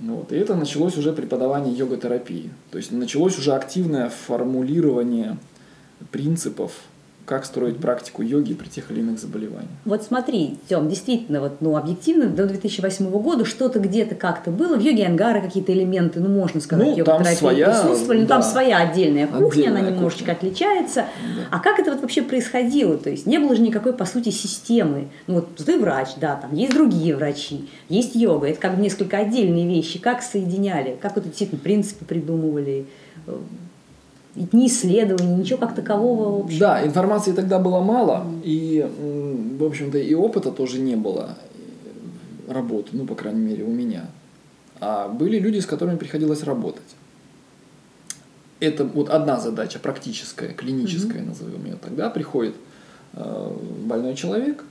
[0.00, 0.32] Вот.
[0.32, 2.50] И это началось уже преподавание йога-терапии.
[2.70, 5.38] То есть началось уже активное формулирование
[6.10, 6.72] принципов,
[7.26, 9.68] как строить практику йоги при тех или иных заболеваниях.
[9.84, 14.76] Вот смотри, Тем, действительно, вот, ну, объективно, до 2008 года что-то где-то как-то было.
[14.76, 18.20] В йоге Ангара какие-то элементы, ну, можно сказать, Ну, йога-терапии своя, присутствовали.
[18.20, 18.46] Ну, там да.
[18.46, 20.48] своя отдельная кухня, Отдельная она немножечко кухня.
[20.48, 21.06] отличается.
[21.50, 22.96] А как это вот вообще происходило?
[22.96, 25.08] То есть не было же никакой, по сути, системы.
[25.26, 28.46] Ну, вот ты врач, да, там есть другие врачи, есть йога.
[28.46, 29.98] Это как бы несколько отдельные вещи.
[29.98, 30.96] Как соединяли?
[31.02, 32.86] Как вот действительно принципы придумывали?
[34.52, 36.58] Ни исследований, ничего как такового вообще.
[36.58, 38.86] Да, информации тогда было мало, и,
[39.58, 41.36] в общем-то, и опыта тоже не было
[42.46, 44.10] э, работы, ну, по крайней мере, у меня.
[44.78, 46.82] А были люди, с которыми приходилось работать.
[48.60, 51.76] Это вот одна задача практическая, клиническая, назовем ее.
[51.76, 52.54] Тогда приходит
[53.14, 54.64] э, больной человек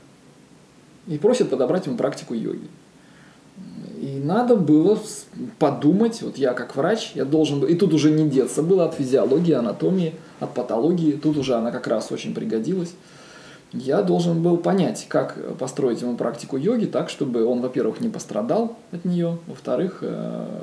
[1.08, 2.68] и просит подобрать ему практику йоги.
[4.06, 5.00] И надо было
[5.58, 8.94] подумать, вот я как врач, я должен был, и тут уже не деться было от
[8.94, 12.94] физиологии, анатомии, от патологии, тут уже она как раз очень пригодилась.
[13.74, 18.78] Я должен был понять, как построить ему практику йоги так, чтобы он, во-первых, не пострадал
[18.92, 20.62] от нее, во-вторых, э,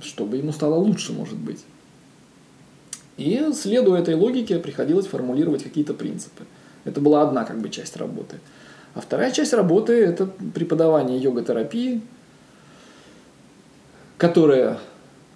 [0.00, 1.64] чтобы ему стало лучше, может быть.
[3.16, 6.44] И, следуя этой логике, приходилось формулировать какие-то принципы.
[6.84, 8.36] Это была одна как бы часть работы.
[8.94, 12.00] А вторая часть работы– это преподавание йога-терапии.
[14.20, 14.78] Которая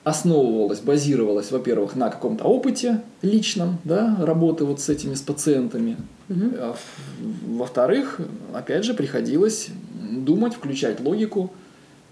[0.04, 5.96] основывалась, базировалась, во-первых, на каком-то опыте личном, да, работы вот с этими с пациентами.
[6.28, 7.56] Угу.
[7.56, 8.20] Во-вторых,
[8.52, 9.68] опять же, приходилось
[10.10, 11.50] думать, включать логику,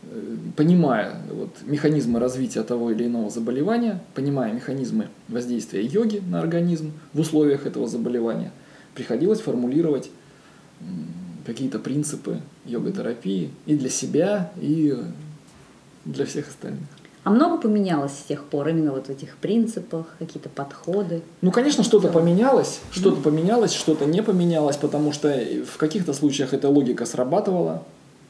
[0.05, 6.93] э, понимая вот, механизмы развития того или иного заболевания, понимая механизмы воздействия йоги на организм
[7.13, 8.51] в условиях этого заболевания,
[8.95, 10.11] приходилось формулировать
[11.45, 14.97] какие-то принципы йога-терапии и для себя, и
[16.05, 16.89] для всех остальных.
[17.25, 21.23] А много поменялось с тех пор именно вот в этих принципах, какие-то подходы?
[21.41, 25.33] Ну, конечно, что-то поменялось, что-то поменялось, что-то не поменялось, потому что
[25.65, 27.85] в каких-то случаях эта логика срабатывала.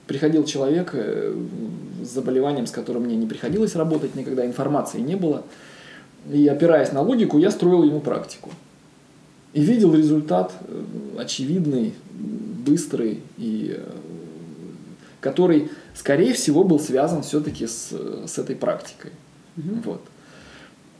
[0.06, 1.34] Приходил человек э,
[2.02, 5.42] с заболеванием, с которым мне не приходилось работать, никогда информации не было.
[6.30, 8.50] И опираясь на логику, я строил ему практику.
[9.54, 10.82] И видел результат э,
[11.18, 11.94] очевидный,
[12.66, 13.90] быстрый, и э,
[15.20, 17.92] который скорее всего, был связан все-таки с,
[18.26, 19.12] с этой практикой.
[19.56, 19.80] Угу.
[19.84, 20.02] Вот.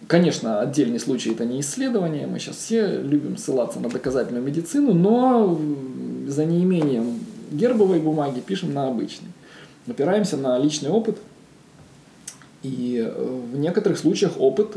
[0.06, 5.58] Конечно, отдельный случай это не исследование, мы сейчас все любим ссылаться на доказательную медицину, но
[6.26, 7.20] за неимением
[7.52, 9.28] гербовой бумаги пишем на обычной.
[9.86, 11.18] Опираемся на личный опыт,
[12.62, 14.76] и э, в некоторых случаях опыт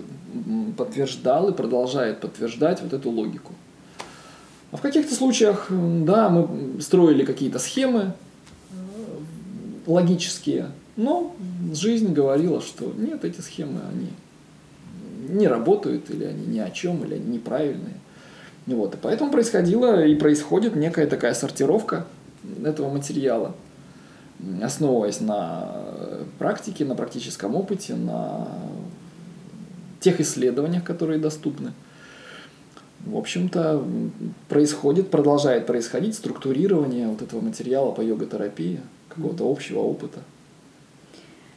[0.77, 3.53] подтверждал и продолжает подтверждать вот эту логику.
[4.71, 8.13] А в каких-то случаях, да, мы строили какие-то схемы,
[9.85, 11.35] логические, но
[11.73, 14.09] жизнь говорила, что нет, эти схемы, они
[15.29, 17.95] не работают, или они ни о чем, или они неправильные.
[18.65, 18.95] Вот.
[18.95, 22.05] И поэтому происходила и происходит некая такая сортировка
[22.63, 23.55] этого материала,
[24.61, 25.71] основываясь на
[26.39, 28.47] практике, на практическом опыте, на
[29.99, 31.73] тех исследованиях, которые доступны.
[33.05, 33.85] В общем-то,
[34.49, 38.79] происходит, продолжает происходить структурирование вот этого материала по йога-терапии
[39.15, 40.19] какого-то общего опыта.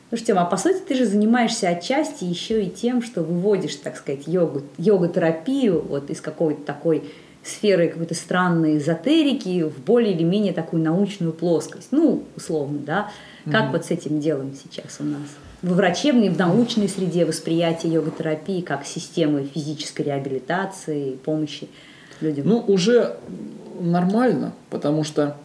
[0.09, 3.97] Слушай, Тема, а по сути ты же занимаешься отчасти еще и тем, что выводишь, так
[3.97, 7.05] сказать, йогу, йога-терапию вот из какой-то такой
[7.45, 11.89] сферы какой-то странной эзотерики в более или менее такую научную плоскость.
[11.91, 13.11] Ну, условно, да.
[13.51, 13.73] Как mm-hmm.
[13.73, 15.23] вот с этим делом сейчас у нас?
[15.63, 21.69] В врачебной, в научной среде восприятие йога-терапии как системы физической реабилитации, помощи
[22.21, 22.47] людям?
[22.47, 23.19] Ну, уже
[23.81, 25.37] нормально, потому что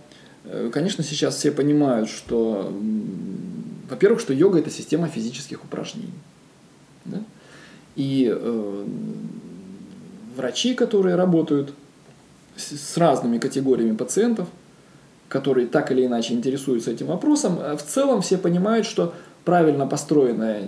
[0.71, 2.71] конечно, сейчас все понимают, что,
[3.89, 6.13] во-первых, что йога– это система физических упражнений.
[7.05, 7.19] Да?
[7.95, 8.85] И э,
[10.35, 11.73] врачи, которые работают
[12.55, 14.47] с, с разными категориями пациентов,
[15.29, 19.13] которые так или иначе интересуются этим вопросом, э, в целом все понимают, что
[19.45, 20.67] правильно построенная,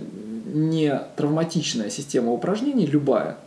[0.54, 3.38] не травматичная система упражнений, любая,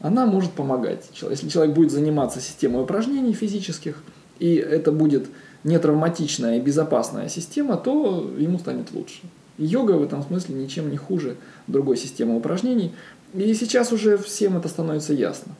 [0.00, 1.10] она может помогать.
[1.12, 4.02] Если человек будет заниматься системой упражнений физических–
[4.38, 5.26] и это будет
[5.64, 9.20] не травматичная и безопасная система, то ему станет лучше.
[9.58, 11.36] йога в этом смысле ничем не хуже
[11.66, 12.92] другой системы упражнений.
[13.34, 15.52] И сейчас уже всем это становится ясно.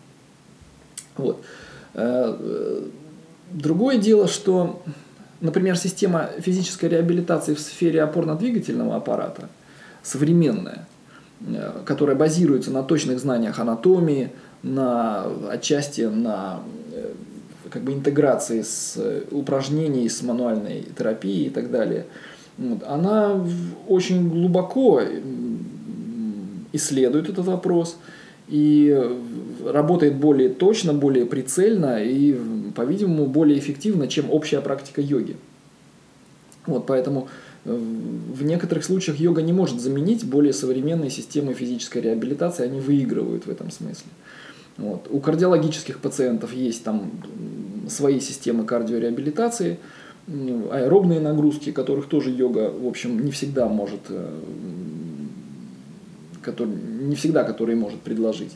[1.16, 1.45] Вот.
[1.95, 2.83] Э,
[3.51, 4.83] другое дело, что,
[5.41, 9.49] например, система физической реабилитации в сфере опорно-двигательного аппарата
[10.03, 10.87] современная,
[11.41, 14.31] э, которая базируется на точных знаниях анатомии,
[14.62, 16.61] на отчасти на
[16.93, 17.12] э,
[17.71, 22.07] как бы интеграции с э, упражнений, с мануальной терапией и так далее,
[22.59, 23.41] вот, она
[23.87, 25.01] очень глубоко
[26.73, 27.97] исследует этот вопрос
[28.49, 29.16] и
[29.64, 32.37] работает более точно, более прицельно и,
[32.75, 35.37] по-видимому, более эффективно, чем общая практика йоги.
[36.66, 37.29] Вот, поэтому
[37.64, 43.47] э, в некоторых случаях йога не может заменить более современные системы физической реабилитации, они выигрывают
[43.47, 44.11] в этом смысле.
[44.79, 45.09] Вот.
[45.11, 47.11] У кардиологических пациентов есть там
[47.89, 49.79] свои системы кардиореабилитации,
[50.26, 54.39] аэробные нагрузки, которых тоже йога, в общем, не всегда может, э,
[56.43, 58.53] который, не всегда которые может предложить.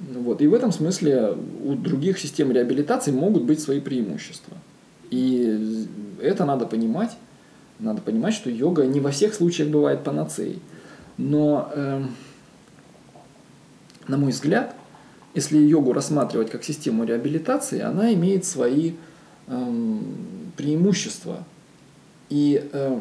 [0.00, 0.42] Вот.
[0.42, 4.56] И в этом смысле у других систем реабилитации могут быть свои преимущества.
[5.10, 5.86] И
[6.20, 7.16] это надо понимать.
[7.78, 10.60] Надо понимать, что йога не во всех случаях бывает панацеей.
[11.18, 12.02] Но, э,
[14.08, 14.74] на мой взгляд,
[15.34, 18.92] если йогу рассматривать как систему реабилитации, она имеет свои
[19.46, 19.98] э,
[20.56, 21.44] преимущества.
[22.28, 23.00] И э,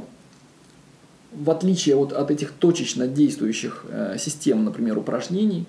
[1.34, 5.66] в отличие вот от этих точечно действующих э, систем, например, упражнений,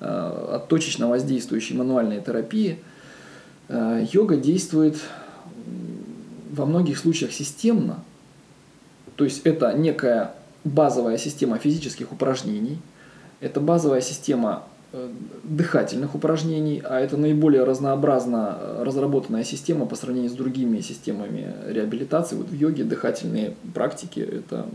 [0.00, 0.06] э,
[0.54, 2.78] от точечно воздействующей мануальной терапии,
[3.68, 4.96] э, йога действует
[6.50, 8.02] во многих случаях системно.
[9.16, 10.34] То есть это некая
[10.64, 12.78] базовая система физических упражнений,
[13.40, 14.64] это базовая система
[15.42, 22.36] дыхательных упражнений, а это наиболее разнообразно э, разработанная система по сравнению с другими системами реабилитации.
[22.36, 24.66] Вот в йоге дыхательные практики– это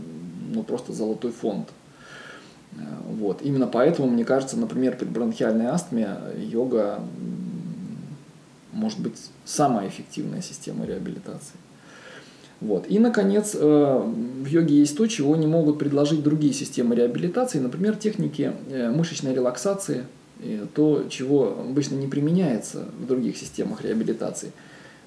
[0.52, 1.68] ну, просто золотой фонд.
[2.72, 3.42] Э, вот.
[3.42, 7.00] Именно поэтому, мне кажется, например, при бронхиальной астме йога
[8.72, 11.54] может быть самая эффективная система реабилитации.
[12.60, 12.86] Вот.
[12.88, 17.96] И, наконец, э, в йоге есть то, чего не могут предложить другие системы реабилитации, например,
[17.96, 20.04] техники э, мышечной релаксации,
[20.74, 24.52] то, чего обычно не применяется в других системах реабилитации.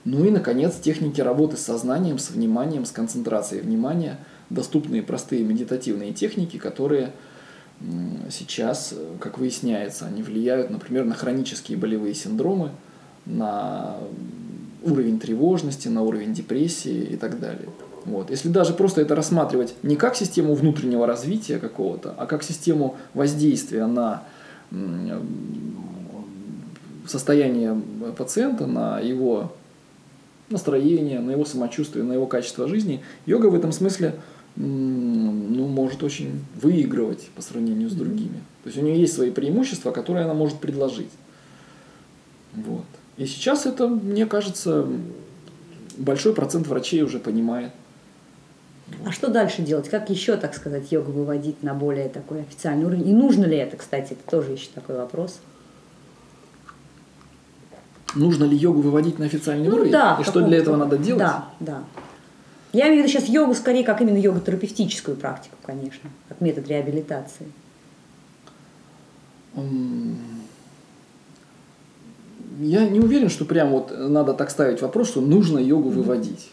[0.04, 6.12] Ну и, наконец, техники работы с сознанием, с вниманием, с концентрацией внимания, доступные простые медитативные
[6.12, 7.12] техники, которые
[8.30, 12.72] сейчас, как выясняется, они влияют, например, на хронические болевые синдромы,
[13.26, 13.98] на
[14.82, 17.70] уровень тревожности, на уровень депрессии и так далее.
[18.06, 18.30] Вот.
[18.30, 23.86] Если даже просто это рассматривать не как систему внутреннего развития какого-то, а как систему воздействия
[23.86, 24.24] на
[27.08, 27.80] состояние
[28.18, 29.52] пациента, на его
[30.50, 34.16] настроение, на его самочувствие, на его качество жизни, йога в этом смысле
[34.56, 38.42] ну, может очень выигрывать по сравнению с другими.
[38.64, 41.10] То есть у нее есть свои преимущества, которые она может предложить.
[42.54, 42.86] Вот.
[43.22, 44.88] И сейчас это, мне кажется,
[45.96, 47.72] большой процент врачей уже понимает.
[49.06, 49.90] А что дальше делать?
[49.90, 53.08] Как еще, так сказать, йогу выводить на более такой официальный уровень?
[53.08, 55.40] И нужно ли это, кстати, это тоже еще такой вопрос.
[58.16, 59.92] Нужно ли йогу выводить на официальный ну, уровень?
[59.92, 61.20] Да, И что для этого надо делать?
[61.20, 61.84] Да, да.
[62.74, 67.46] Я имею в виду сейчас йогу скорее как именно йога-терапевтическую практику, конечно, как метод реабилитации.
[72.62, 76.50] Я не уверен, что прям вот надо так ставить вопрос, что нужно йогу выводить.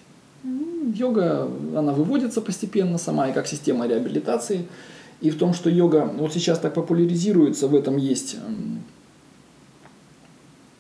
[0.95, 4.67] Йога, она выводится постепенно сама и как система реабилитации.
[5.21, 8.37] И в том, что йога вот сейчас так популяризируется, в этом есть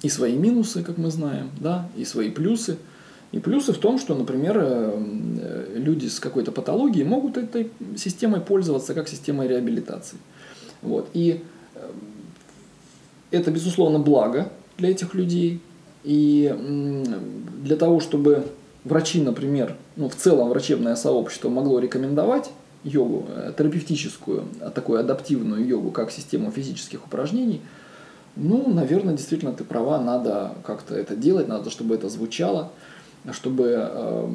[0.00, 2.78] и свои минусы, как мы знаем, да, и свои плюсы.
[3.32, 8.94] И плюсы в том, что, например, э, люди с какой-то патологией могут этой системой пользоваться
[8.94, 10.16] как системой реабилитации.
[10.80, 11.10] Вот.
[11.12, 11.42] И
[11.74, 11.90] э,
[13.30, 15.60] это, безусловно, благо для этих людей.
[16.04, 16.54] И
[17.62, 18.46] для того, чтобы
[18.84, 22.50] врачи, например, ну, в целом врачебное сообщество могло рекомендовать
[22.84, 27.60] йогу, э, терапевтическую, такую адаптивную йогу, как систему физических упражнений,
[28.36, 32.70] ну, наверное, действительно ты права, надо как-то это делать, надо, чтобы это звучало
[33.32, 34.28] чтобы э,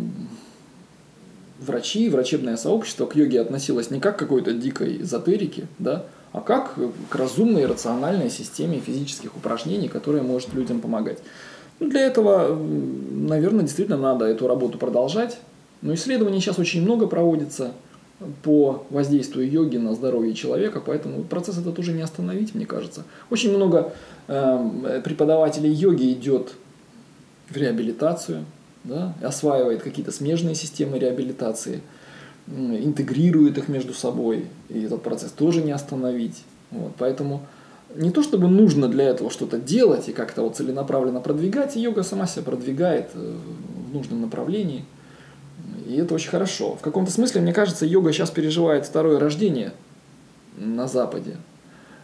[1.60, 6.74] врачи, врачебное сообщество к йоге относилось не как к какой-то дикой эзотерике, да, а как
[7.10, 11.20] к разумной, рациональной системе физических упражнений, которая может людям помогать.
[11.80, 15.38] Ну, для этого, наверное, действительно надо эту работу продолжать.
[15.82, 17.74] Но исследований сейчас очень много проводится
[18.42, 23.04] по воздействию йоги на здоровье человека, поэтому процесс этот уже не остановить, мне кажется.
[23.30, 23.94] Очень много
[24.28, 26.54] э, преподавателей йоги идет
[27.50, 28.46] в реабилитацию,
[28.84, 31.82] да, осваивает какие-то смежные системы реабилитации,
[32.48, 36.44] интегрирует их между собой, и этот процесс тоже не остановить.
[36.72, 37.42] Вот, поэтому
[37.96, 42.28] не то чтобы нужно для этого что-то делать и как-то вот целенаправленно продвигать, йога сама
[42.28, 43.36] себя продвигает э,
[43.90, 44.86] в нужном направлении.
[45.88, 46.76] И это очень хорошо.
[46.76, 49.74] В каком-то смысле, мне кажется, йога сейчас переживает второе рождение
[50.58, 51.38] на Западе.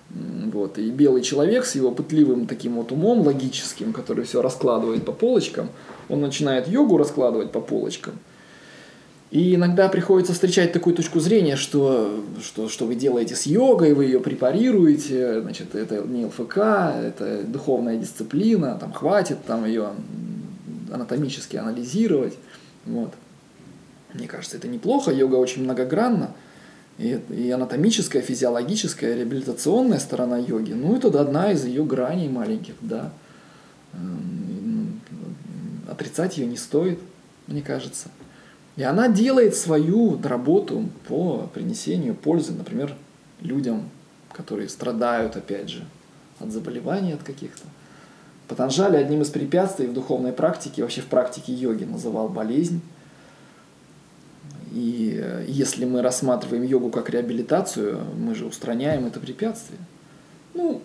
[0.10, 0.78] Вот.
[0.78, 5.70] И белый человек с его пытливым таким вот умом логическим, который все раскладывает по полочкам,
[6.08, 8.14] он начинает йогу раскладывать по полочкам.
[9.32, 14.06] И иногда приходится встречать такую точку зрения, что, что, что вы делаете с йогой, вы
[14.06, 19.92] ее препарируете, значит, это не ЛФК, это духовная дисциплина, там хватит там ее
[20.92, 22.34] анатомически анализировать.
[22.88, 23.14] Вот.
[24.16, 26.32] Мне кажется, это неплохо, йога очень многогранна.
[26.98, 33.12] И, и анатомическая, физиологическая, реабилитационная сторона йоги, ну, это одна из ее граней маленьких, да.
[33.94, 35.00] Эм,
[35.88, 37.00] отрицать ее не стоит,
[37.48, 38.10] мне кажется.
[38.80, 42.96] И она делает свою работу по принесению пользы, например,
[43.42, 43.90] людям,
[44.32, 45.84] которые страдают, опять же,
[46.40, 47.64] от заболеваний от каких-то.
[48.48, 52.80] Патанжали одним из препятствий в духовной практике, вообще в практике йоги называл болезнь.
[54.72, 59.82] И э, если мы рассматриваем йогу как реабилитацию, мы же устраняем это препятствие.
[60.54, 60.82] Ну,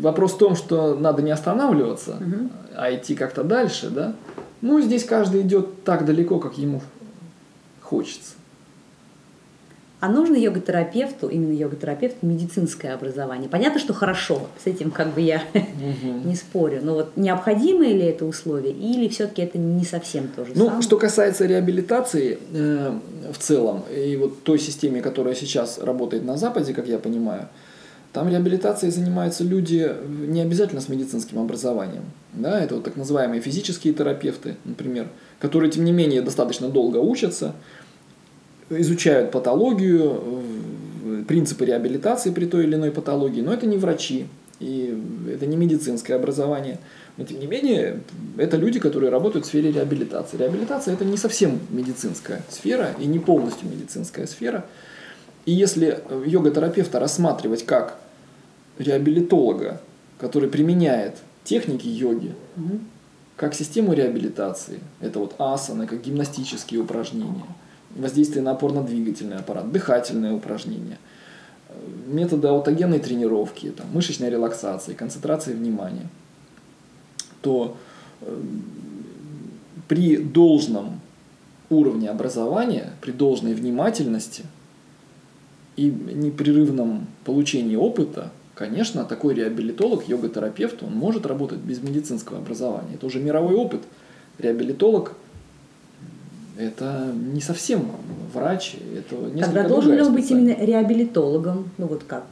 [0.00, 2.50] вопрос в том, что надо не останавливаться, угу.
[2.74, 4.16] а идти как-то дальше, да.
[4.62, 6.80] Ну, здесь каждый идет так далеко, как ему
[7.80, 8.34] хочется.
[10.02, 13.48] А нужно йога-терапевту, именно йога-терапевту, медицинское образование?
[13.48, 16.28] Понятно, что хорошо, с этим как бы я угу.
[16.28, 16.80] не спорю.
[16.82, 20.82] Но вот необходимо ли это условие, или все-таки это не совсем то же ну, самое?
[20.82, 22.98] Что касается реабилитации э,
[23.32, 27.48] в целом, и вот той системе, которая сейчас работает на Западе, как я понимаю,
[28.12, 29.90] там реабилитацией занимаются люди
[30.28, 32.04] не обязательно с медицинским образованием.
[32.34, 35.08] Да, это вот так называемые физические терапевты, например,
[35.38, 37.54] которые, тем не менее, достаточно долго учатся,
[38.68, 40.42] изучают патологию,
[41.26, 44.26] принципы реабилитации при той или иной патологии, но это не врачи,
[44.60, 44.98] и
[45.32, 46.78] это не медицинское образование.
[47.16, 48.00] Но тем не менее,
[48.38, 50.36] это люди, которые работают в сфере реабилитации.
[50.36, 54.64] Реабилитация это не совсем медицинская сфера и не полностью медицинская сфера.
[55.44, 57.98] И если йога-терапевта рассматривать как
[58.78, 59.80] реабилитолога,
[60.18, 62.80] который применяет техники йоги, угу.
[63.36, 67.46] как систему реабилитации, это вот асаны, как гимнастические упражнения,
[67.96, 70.98] воздействие на опорно-двигательный аппарат, дыхательные упражнения,
[72.06, 76.06] методы аутогенной тренировки, там, мышечной релаксации, концентрации внимания,
[77.40, 77.76] то
[78.20, 78.40] э,
[79.88, 81.00] при должном
[81.70, 84.44] уровне образования, при должной внимательности
[85.76, 92.94] и непрерывном получении опыта Конечно, такой реабилитолог, йога-терапевт, он может работать без медицинского образования.
[92.94, 93.80] Это уже мировой опыт.
[94.38, 95.12] Реабилитолог–
[96.58, 97.86] это не совсем
[98.34, 101.70] врач, это несколько Тогда должен ли он быть именно реабилитологом?
[101.78, 102.24] Ну вот как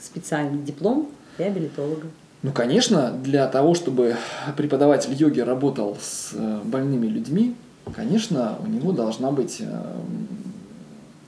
[0.00, 2.06] специальный диплом реабилитолога?
[2.42, 4.16] Ну, конечно, для того, чтобы
[4.56, 7.56] преподаватель йоги работал с э, больными людьми,
[7.96, 9.94] конечно, у него должна быть э,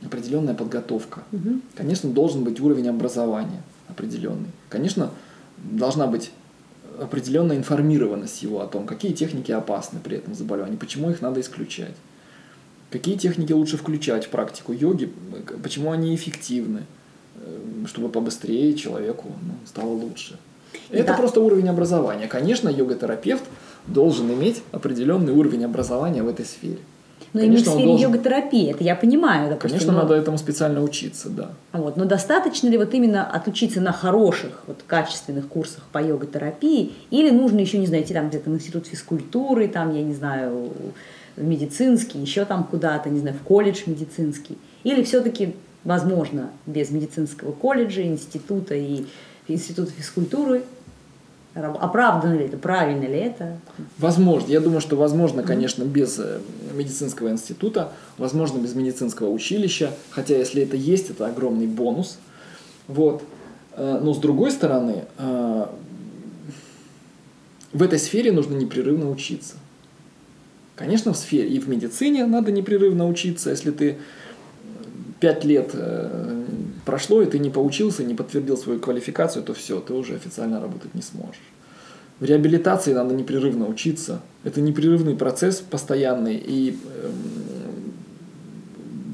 [0.05, 1.23] определенная подготовка.
[1.33, 1.61] Угу.
[1.75, 4.51] Конечно, должен быть уровень образования определенный.
[4.69, 5.11] Конечно,
[5.59, 6.31] должна быть
[7.01, 11.95] определенная информированность его о том, какие техники опасны при этом заболевании, почему их надо исключать,
[12.91, 15.13] какие техники лучше включать в практику йоги,
[15.63, 16.83] почему они эффективны,
[17.37, 20.39] э, чтобы побыстрее человеку ну, стало лучше.
[20.91, 21.17] Это да.
[21.17, 22.29] просто уровень образования.
[22.29, 23.45] Конечно, йога-терапевт
[23.87, 26.79] должен иметь определенный уровень образования в этой сфере.
[27.33, 28.03] Но Конечно, именно в сфере должен...
[28.03, 29.51] йога-терапии, это я понимаю.
[29.51, 30.03] Допустим, Конечно, но...
[30.03, 31.51] надо этому специально учиться, да.
[31.73, 31.97] Вот.
[31.97, 37.61] Но достаточно ли вот именно отучиться на хороших, вот, качественных курсах по йога-терапии, или нужно
[37.61, 40.73] еще, не знаю, идти там где-то в институт физкультуры, там, я не знаю,
[41.37, 45.55] в медицинский, еще там куда-то, не знаю, в колледж медицинский, или все-таки
[45.85, 49.05] возможно без медицинского колледжа, института и
[49.49, 50.65] института физкультуры
[51.57, 53.59] Оправдано ли это, правильно ли это?
[53.99, 54.49] Возможно.
[54.51, 56.41] Я думаю, что возможно, конечно, без э,
[56.75, 62.19] медицинского института, возможно, без медицинского училища, хотя если это есть, это огромный бонус.
[62.89, 63.23] Вот.
[63.73, 65.67] Э, но с другой стороны, э,
[67.73, 69.55] в этой сфере нужно непрерывно учиться.
[70.75, 73.49] Конечно, в сфере и в медицине надо непрерывно учиться.
[73.49, 73.97] Если ты
[75.21, 75.75] пять лет
[76.87, 80.95] прошло, и ты не поучился, не подтвердил свою квалификацию, то все, ты уже официально работать
[80.95, 81.43] не сможешь.
[82.21, 84.23] В реабилитации надо непрерывно учиться.
[84.45, 86.79] Это непрерывный процесс постоянный, и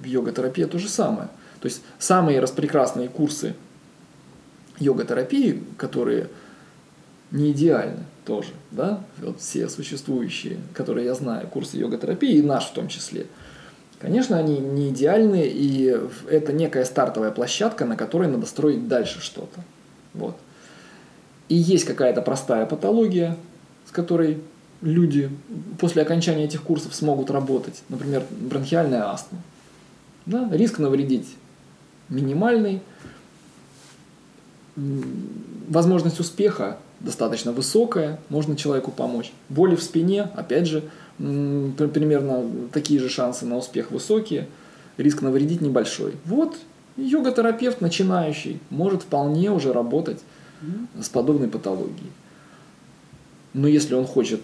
[0.03, 1.29] в йога-терапии то же самое.
[1.61, 3.55] То есть самые распрекрасные курсы
[4.79, 6.29] йога-терапии, которые
[7.33, 12.75] не идеальны тоже, да, вот все существующие, которые я знаю, курсы йога-терапии, и наш в
[12.75, 13.27] том числе–
[14.03, 15.96] Конечно, они не идеальны, и
[16.28, 19.61] это некая стартовая площадка, на которой надо строить дальше что-то.
[20.12, 20.36] Вот.
[21.48, 23.36] И есть какая-то простая патология,
[23.86, 24.42] с которой
[24.80, 25.30] люди
[25.78, 27.84] после окончания этих курсов смогут работать.
[27.88, 29.38] Например, бронхиальная астма.
[30.26, 30.48] Да?
[30.50, 31.36] Риск навредить
[32.09, 32.82] минимальный.
[35.68, 39.32] Возможность успеха достаточно высокая, можно человеку помочь.
[39.48, 44.48] Боли в спине, опять же, примерно такие же шансы на успех высокие,
[44.96, 46.14] риск навредить небольшой.
[46.24, 46.56] Вот
[46.96, 50.20] йога-терапевт начинающий может вполне уже работать
[51.00, 52.10] с подобной патологией.
[53.54, 54.40] Но если он хочет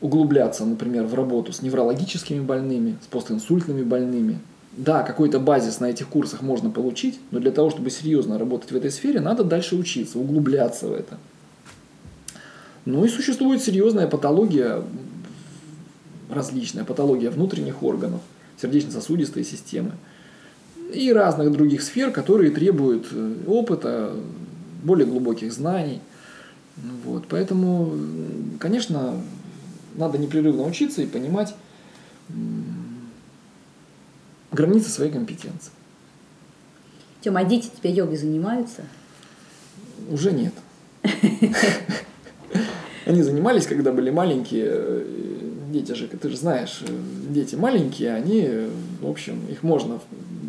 [0.00, 4.38] углубляться, например, в работу с неврологическими больными, с постинсультными больными,
[4.76, 8.76] да, какой-то базис на этих курсах можно получить, но для того, чтобы серьезно работать в
[8.76, 11.18] этой сфере, надо дальше учиться, углубляться в это.
[12.86, 14.82] Ну и существует серьезная патология,
[16.32, 18.20] различная патология внутренних органов,
[18.60, 19.92] сердечно-сосудистой системы
[20.92, 24.14] и разных других сфер, которые требуют э, опыта,
[24.82, 26.00] более глубоких знаний.
[27.04, 27.26] Вот.
[27.28, 27.92] Поэтому,
[28.58, 29.14] конечно,
[29.94, 31.54] надо непрерывно учиться и понимать
[34.52, 35.72] границы своей компетенции.
[37.20, 38.82] Тёма, а дети тебя йогой занимаются?
[40.08, 40.54] Уже нет.
[43.06, 45.04] Они занимались, когда были маленькие.
[45.70, 46.92] Дети же, ты же знаешь, э,
[47.28, 48.68] дети маленькие, они,
[49.00, 50.00] в общем, их можно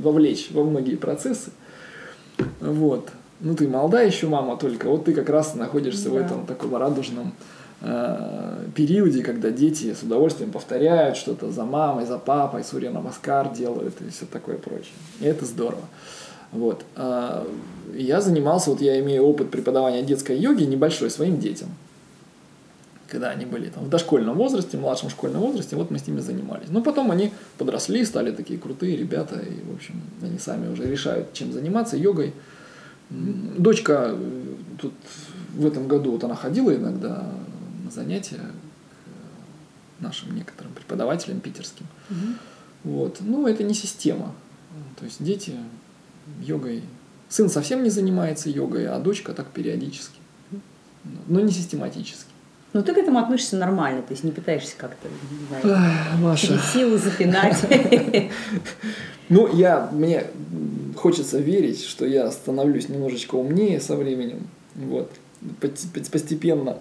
[0.02, 1.52] вовлечь во многие процессы.
[2.60, 3.10] Вот.
[3.40, 6.10] Ну, ты молодая еще мама только, вот ты как раз находишься да.
[6.12, 7.34] в этом таком радужном
[7.82, 13.96] э, периоде, когда дети с удовольствием повторяют что-то за мамой, за папой, Сурья Намаскар делают
[14.02, 14.94] и все такое прочее.
[15.20, 15.84] И это здорово.
[16.52, 16.84] Вот.
[16.96, 17.46] Э,
[17.94, 21.70] я занимался, вот я имею опыт преподавания детской йоги небольшой своим детям
[23.12, 26.22] когда они были там в дошкольном возрасте, в младшем школьном возрасте, вот мы с ними
[26.22, 26.70] занимались.
[26.70, 31.34] Но потом они подросли, стали такие крутые ребята, и, в общем, они сами уже решают,
[31.34, 32.34] чем заниматься, йогой.
[33.10, 34.94] Дочка э, тут
[35.54, 37.28] в этом году, вот она ходила иногда
[37.84, 38.40] на занятия
[40.00, 41.88] к нашим некоторым преподавателям питерским.
[42.10, 42.96] Угу.
[42.96, 43.18] Вот.
[43.20, 44.34] Ну, это не система.
[44.98, 45.54] То есть дети
[46.42, 46.84] йогой...
[47.28, 50.20] Сын совсем не занимается йогой, а дочка так периодически.
[51.28, 52.31] Но не систематически.
[52.74, 55.88] Ну, ты к этому относишься нормально, то есть не пытаешься как-то, не знаю,
[56.20, 56.60] Маша.
[56.74, 57.58] силу запинать.
[59.30, 60.26] Ну, я, мне
[60.98, 64.46] хочется верить, что я становлюсь немножечко умнее со временем,
[64.76, 65.10] вот,
[65.62, 66.80] постепенно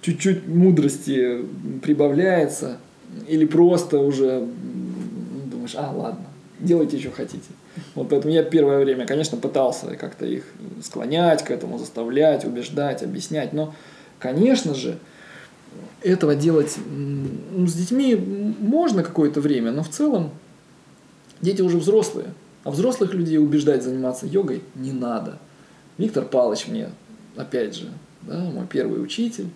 [0.00, 1.44] чуть-чуть мудрости
[1.80, 2.78] прибавляется,
[3.28, 4.44] или просто уже
[5.52, 6.26] думаешь, а, ладно,
[6.58, 7.48] делайте, что хотите.
[7.94, 10.44] Вот поэтому я первое время, конечно, пытался как-то их
[10.82, 13.74] склонять к этому, заставлять, убеждать, объяснять, но
[14.18, 14.98] Конечно же,
[16.02, 20.30] этого делать ну, с детьми можно какое-то время, но в целом
[21.40, 22.28] дети уже взрослые.
[22.64, 25.38] А взрослых людей убеждать заниматься йогой не надо.
[25.96, 26.90] Виктор Павлович мне,
[27.36, 27.88] опять же,
[28.22, 29.48] да, мой первый учитель,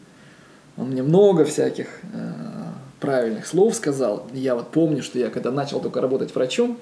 [0.76, 2.32] он мне много всяких э,
[3.00, 4.26] правильных слов сказал.
[4.32, 6.78] Я вот помню, что я когда начал только работать врачом,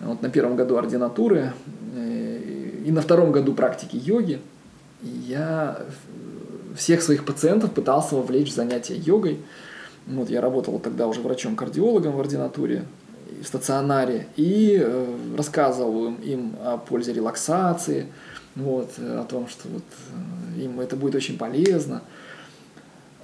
[0.00, 1.52] вот на первом году ординатуры
[1.94, 4.40] э, и на втором году практики йоги,
[5.02, 5.80] я
[6.78, 9.38] всех своих пациентов пытался вовлечь в занятия йогой.
[10.06, 12.84] Вот, я работал тогда уже врачом-кардиологом в ординатуре,
[13.42, 18.06] в стационаре, и э, рассказывал им о пользе релаксации,
[18.56, 19.82] вот, о том, что вот,
[20.56, 22.02] э, им это будет очень полезно.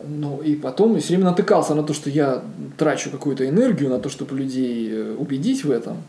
[0.07, 2.43] Ну, и потом все время натыкался на то, что я
[2.77, 6.03] трачу какую-то энергию на то, чтобы людей э, убедить в этом.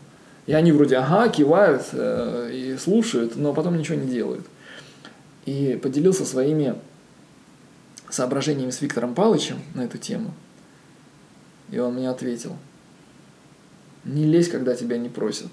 [0.46, 4.44] И они вроде, ага, кивают э, и слушают, но потом ничего не делают.
[5.46, 6.74] И поделился своими
[8.16, 10.32] соображениями с Виктором Павловичем на эту тему.
[11.70, 12.56] И он мне ответил,
[14.04, 15.50] не лезь, когда тебя не просят.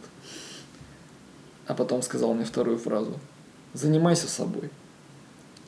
[1.67, 3.19] А потом сказал мне вторую фразу,
[3.73, 4.69] занимайся собой.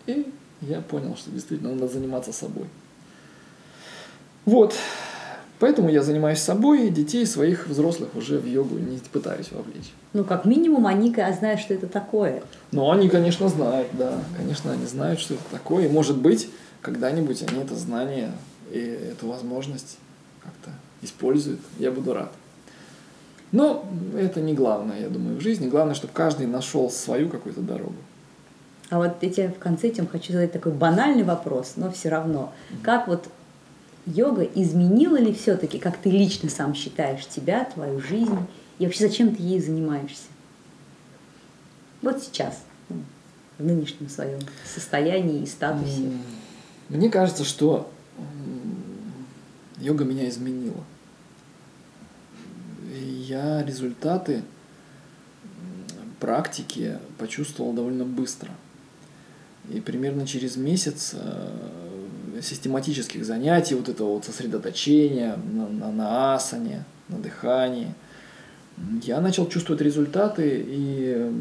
[0.06, 0.32] И
[0.62, 2.68] я понял, что действительно надо заниматься собой.
[4.46, 4.74] Вот.
[5.60, 9.94] Поэтому я занимаюсь собой, и детей своих взрослых уже в йогу не пытаюсь вовлечь.
[10.14, 12.44] Ну, как минимум, они знают, что это такое.
[12.72, 14.22] Ну, они, конечно, знают, да.
[14.38, 15.88] Конечно, они знают, что это такое.
[15.88, 16.50] И, может быть,
[16.86, 18.32] когда-нибудь они это знание
[18.72, 19.98] и эту возможность
[20.44, 20.70] как-то
[21.02, 22.32] используют, я буду рад.
[23.52, 25.68] Но это не главное, я думаю, в жизни.
[25.68, 27.96] Главное, чтобы каждый нашел свою какую-то дорогу.
[28.92, 32.54] А вот я тебе в конце этим хочу задать такой банальный вопрос, но все равно.
[32.54, 32.84] Mm-hmm.
[32.84, 33.30] Как вот
[34.06, 38.38] йога изменила ли все-таки, как ты лично сам считаешь, тебя, твою жизнь?
[38.78, 40.28] И вообще зачем ты ей занимаешься?
[42.04, 42.60] Вот сейчас,
[42.90, 42.98] ну,
[43.58, 44.40] в нынешнем своем
[44.72, 46.02] состоянии и статусе.
[46.02, 46.45] Mm-hmm.
[46.90, 47.92] Мне кажется, что
[49.80, 50.84] йога меня изменила.
[52.94, 54.44] Я результаты
[56.20, 58.52] практики почувствовал довольно быстро.
[59.70, 66.86] И примерно через месяц э, систематических занятий, вот этого вот сосредоточения на, на, на асане,
[67.10, 67.96] на дыхании,
[69.02, 71.32] я начал чувствовать результаты, и,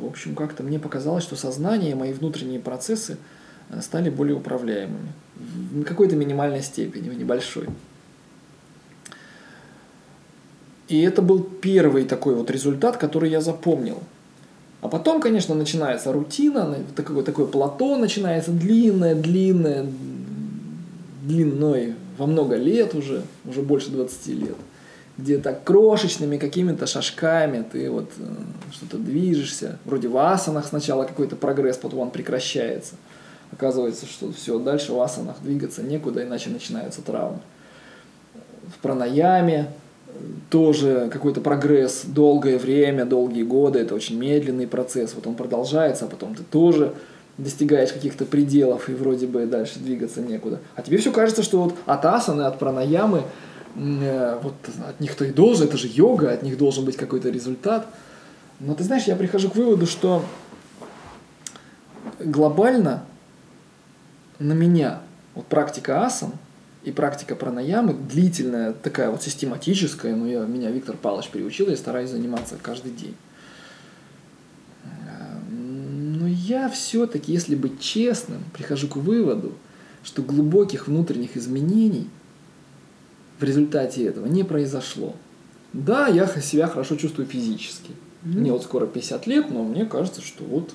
[0.00, 3.16] в общем, как-то мне показалось, что сознание, мои внутренние процессы–
[3.80, 5.12] стали более управляемыми
[5.72, 7.68] в какой-то минимальной степени, в небольшой.
[10.88, 14.02] И это был первый такой вот результат, который я запомнил.
[14.82, 19.86] А потом, конечно, начинается рутина, такое, такое плато начинается длинное, длинное,
[21.22, 24.56] длиной во много лет уже, уже больше 20 лет,
[25.16, 28.24] где так крошечными какими-то шажками ты вот э,
[28.72, 29.78] что-то движешься.
[29.84, 32.96] Вроде в асанах сначала какой-то прогресс, потом он прекращается–
[33.52, 37.38] Оказывается, что все, дальше в асанах двигаться некуда, иначе начинаются травмы.
[38.74, 39.68] В пранаяме
[40.50, 46.08] тоже какой-то прогресс долгое время, долгие годы, это очень медленный процесс, вот он продолжается, а
[46.08, 46.94] потом ты тоже
[47.38, 50.60] достигаешь каких-то пределов и вроде бы дальше двигаться некуда.
[50.74, 53.22] А тебе все кажется, что вот от асаны, от пранаямы,
[53.76, 54.54] э, вот
[54.86, 57.86] от них то и должен, это же йога, от них должен быть какой-то результат.
[58.60, 60.22] Но ты знаешь, я прихожу к выводу, что
[62.20, 63.04] глобально
[64.42, 65.00] на меня
[65.34, 66.32] вот практика асан
[66.84, 72.10] и практика пранаямы длительная, такая вот систематическая, но я, меня Виктор Павлович приучил, я стараюсь
[72.10, 73.14] заниматься каждый день.
[75.48, 79.54] Но я все-таки, если быть честным, прихожу к выводу,
[80.02, 82.08] что глубоких внутренних изменений
[83.38, 85.14] в результате этого не произошло.
[85.72, 87.90] Да, я себя хорошо чувствую физически.
[88.24, 88.38] Mm-hmm.
[88.38, 90.74] Мне вот скоро 50 лет, но мне кажется, что вот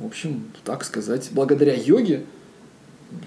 [0.00, 2.24] в общем, так сказать, благодаря йоге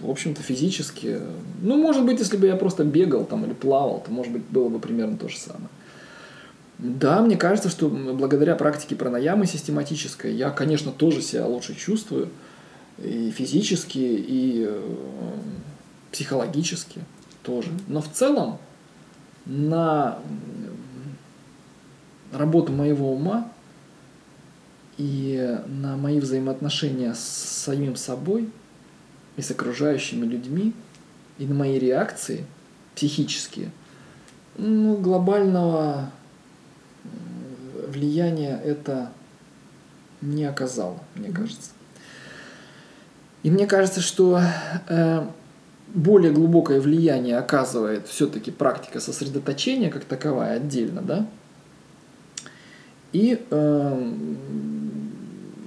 [0.01, 1.19] в общем-то, физически.
[1.61, 4.69] Ну, может быть, если бы я просто бегал там или плавал, то, может быть, было
[4.69, 5.69] бы примерно то же самое.
[6.77, 12.29] Да, мне кажется, что благодаря практике пранаямы систематической я, конечно, тоже себя лучше чувствую
[12.97, 14.81] и физически, и э,
[16.11, 17.01] психологически
[17.43, 17.69] тоже.
[17.87, 18.59] Но в целом
[19.45, 20.19] на
[22.31, 23.51] работу моего ума
[24.99, 28.49] и на мои взаимоотношения с самим собой
[29.37, 30.73] и с окружающими людьми,
[31.37, 32.45] и на мои реакции
[32.95, 33.71] психические,
[34.57, 36.11] ну, глобального
[37.87, 39.09] влияния это
[40.19, 41.71] не оказало, мне кажется.
[43.43, 44.41] И мне кажется, что
[44.89, 45.25] э,
[45.93, 51.25] более глубокое влияние оказывает все-таки практика сосредоточения как таковая отдельно, да,
[53.11, 54.13] и, э,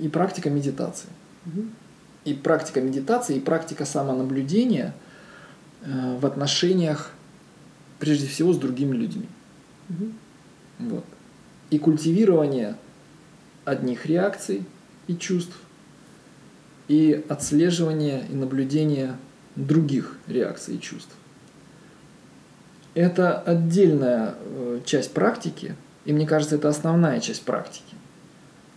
[0.02, 1.08] и практика медитации.
[1.46, 1.64] Угу.
[2.24, 4.94] И практика медитации, и практика самонаблюдения
[5.82, 7.12] э, в отношениях,
[8.00, 9.28] прежде всего, с другими людьми.
[9.88, 10.88] Угу.
[10.90, 11.04] Вот.
[11.70, 12.76] И культивирование
[13.64, 14.64] одних реакций
[15.06, 15.56] и чувств,
[16.88, 19.16] и отслеживание и наблюдение
[19.54, 21.14] других реакций и чувств.
[22.94, 27.94] Это отдельная э, часть практики, и мне кажется, это основная часть практики.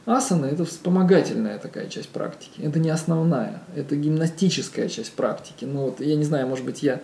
[0.06, 2.62] Асана– это вспомогательная такая часть практики.
[2.62, 5.66] Это не основная, это гимнастическая часть практики.
[5.66, 7.02] Ну вот, я не знаю, может быть, я,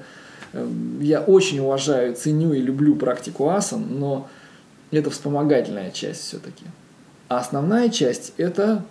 [0.54, 4.30] э, я очень уважаю, ценю и люблю практику асан, но
[4.92, 6.66] это вспомогательная часть все-таки.
[7.28, 8.84] А основная часть– это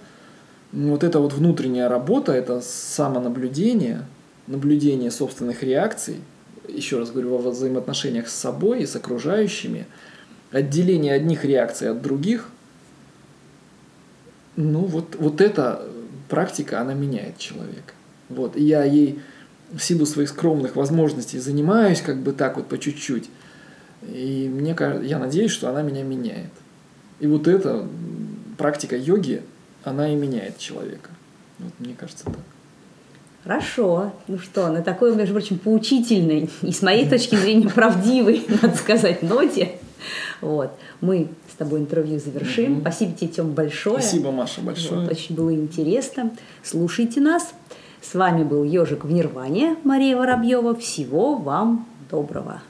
[0.72, 4.06] вот эта вот внутренняя работа, это самонаблюдение,
[4.46, 6.16] наблюдение собственных реакций,
[6.66, 9.86] еще раз говорю, во взаимоотношениях с собой и с окружающими,
[10.50, 12.48] отделение одних реакций от других,
[14.57, 15.86] ну вот, вот эта
[16.28, 17.94] практика, она меняет человека.
[18.28, 18.57] Вот.
[18.57, 19.20] И я ей
[19.72, 23.28] в силу своих скромных возможностей занимаюсь как бы так вот по чуть-чуть.
[24.03, 26.51] И мне кажется, я надеюсь, что она меня меняет.
[27.18, 27.86] И вот эта
[28.57, 29.42] практика йоги,
[29.84, 31.11] она и меняет человека.
[31.59, 32.38] Вот мне кажется так.
[33.42, 34.12] Хорошо.
[34.28, 39.22] Ну что, на такой, между прочим, поучительной и с моей точки зрения правдивой, надо сказать,
[39.22, 39.72] ноте.
[40.40, 40.72] Вот.
[41.01, 41.28] Мы
[41.61, 42.78] тобой интервью завершим.
[42.78, 44.00] mm Спасибо тебе, Тем, большое.
[44.00, 45.02] Спасибо, Маша, большое.
[45.02, 46.30] Вот, очень было интересно.
[46.62, 47.52] Слушайте нас.
[48.00, 50.74] С вами был Ежик в Нирване, Мария Воробьева.
[50.74, 52.62] Всего вам доброго.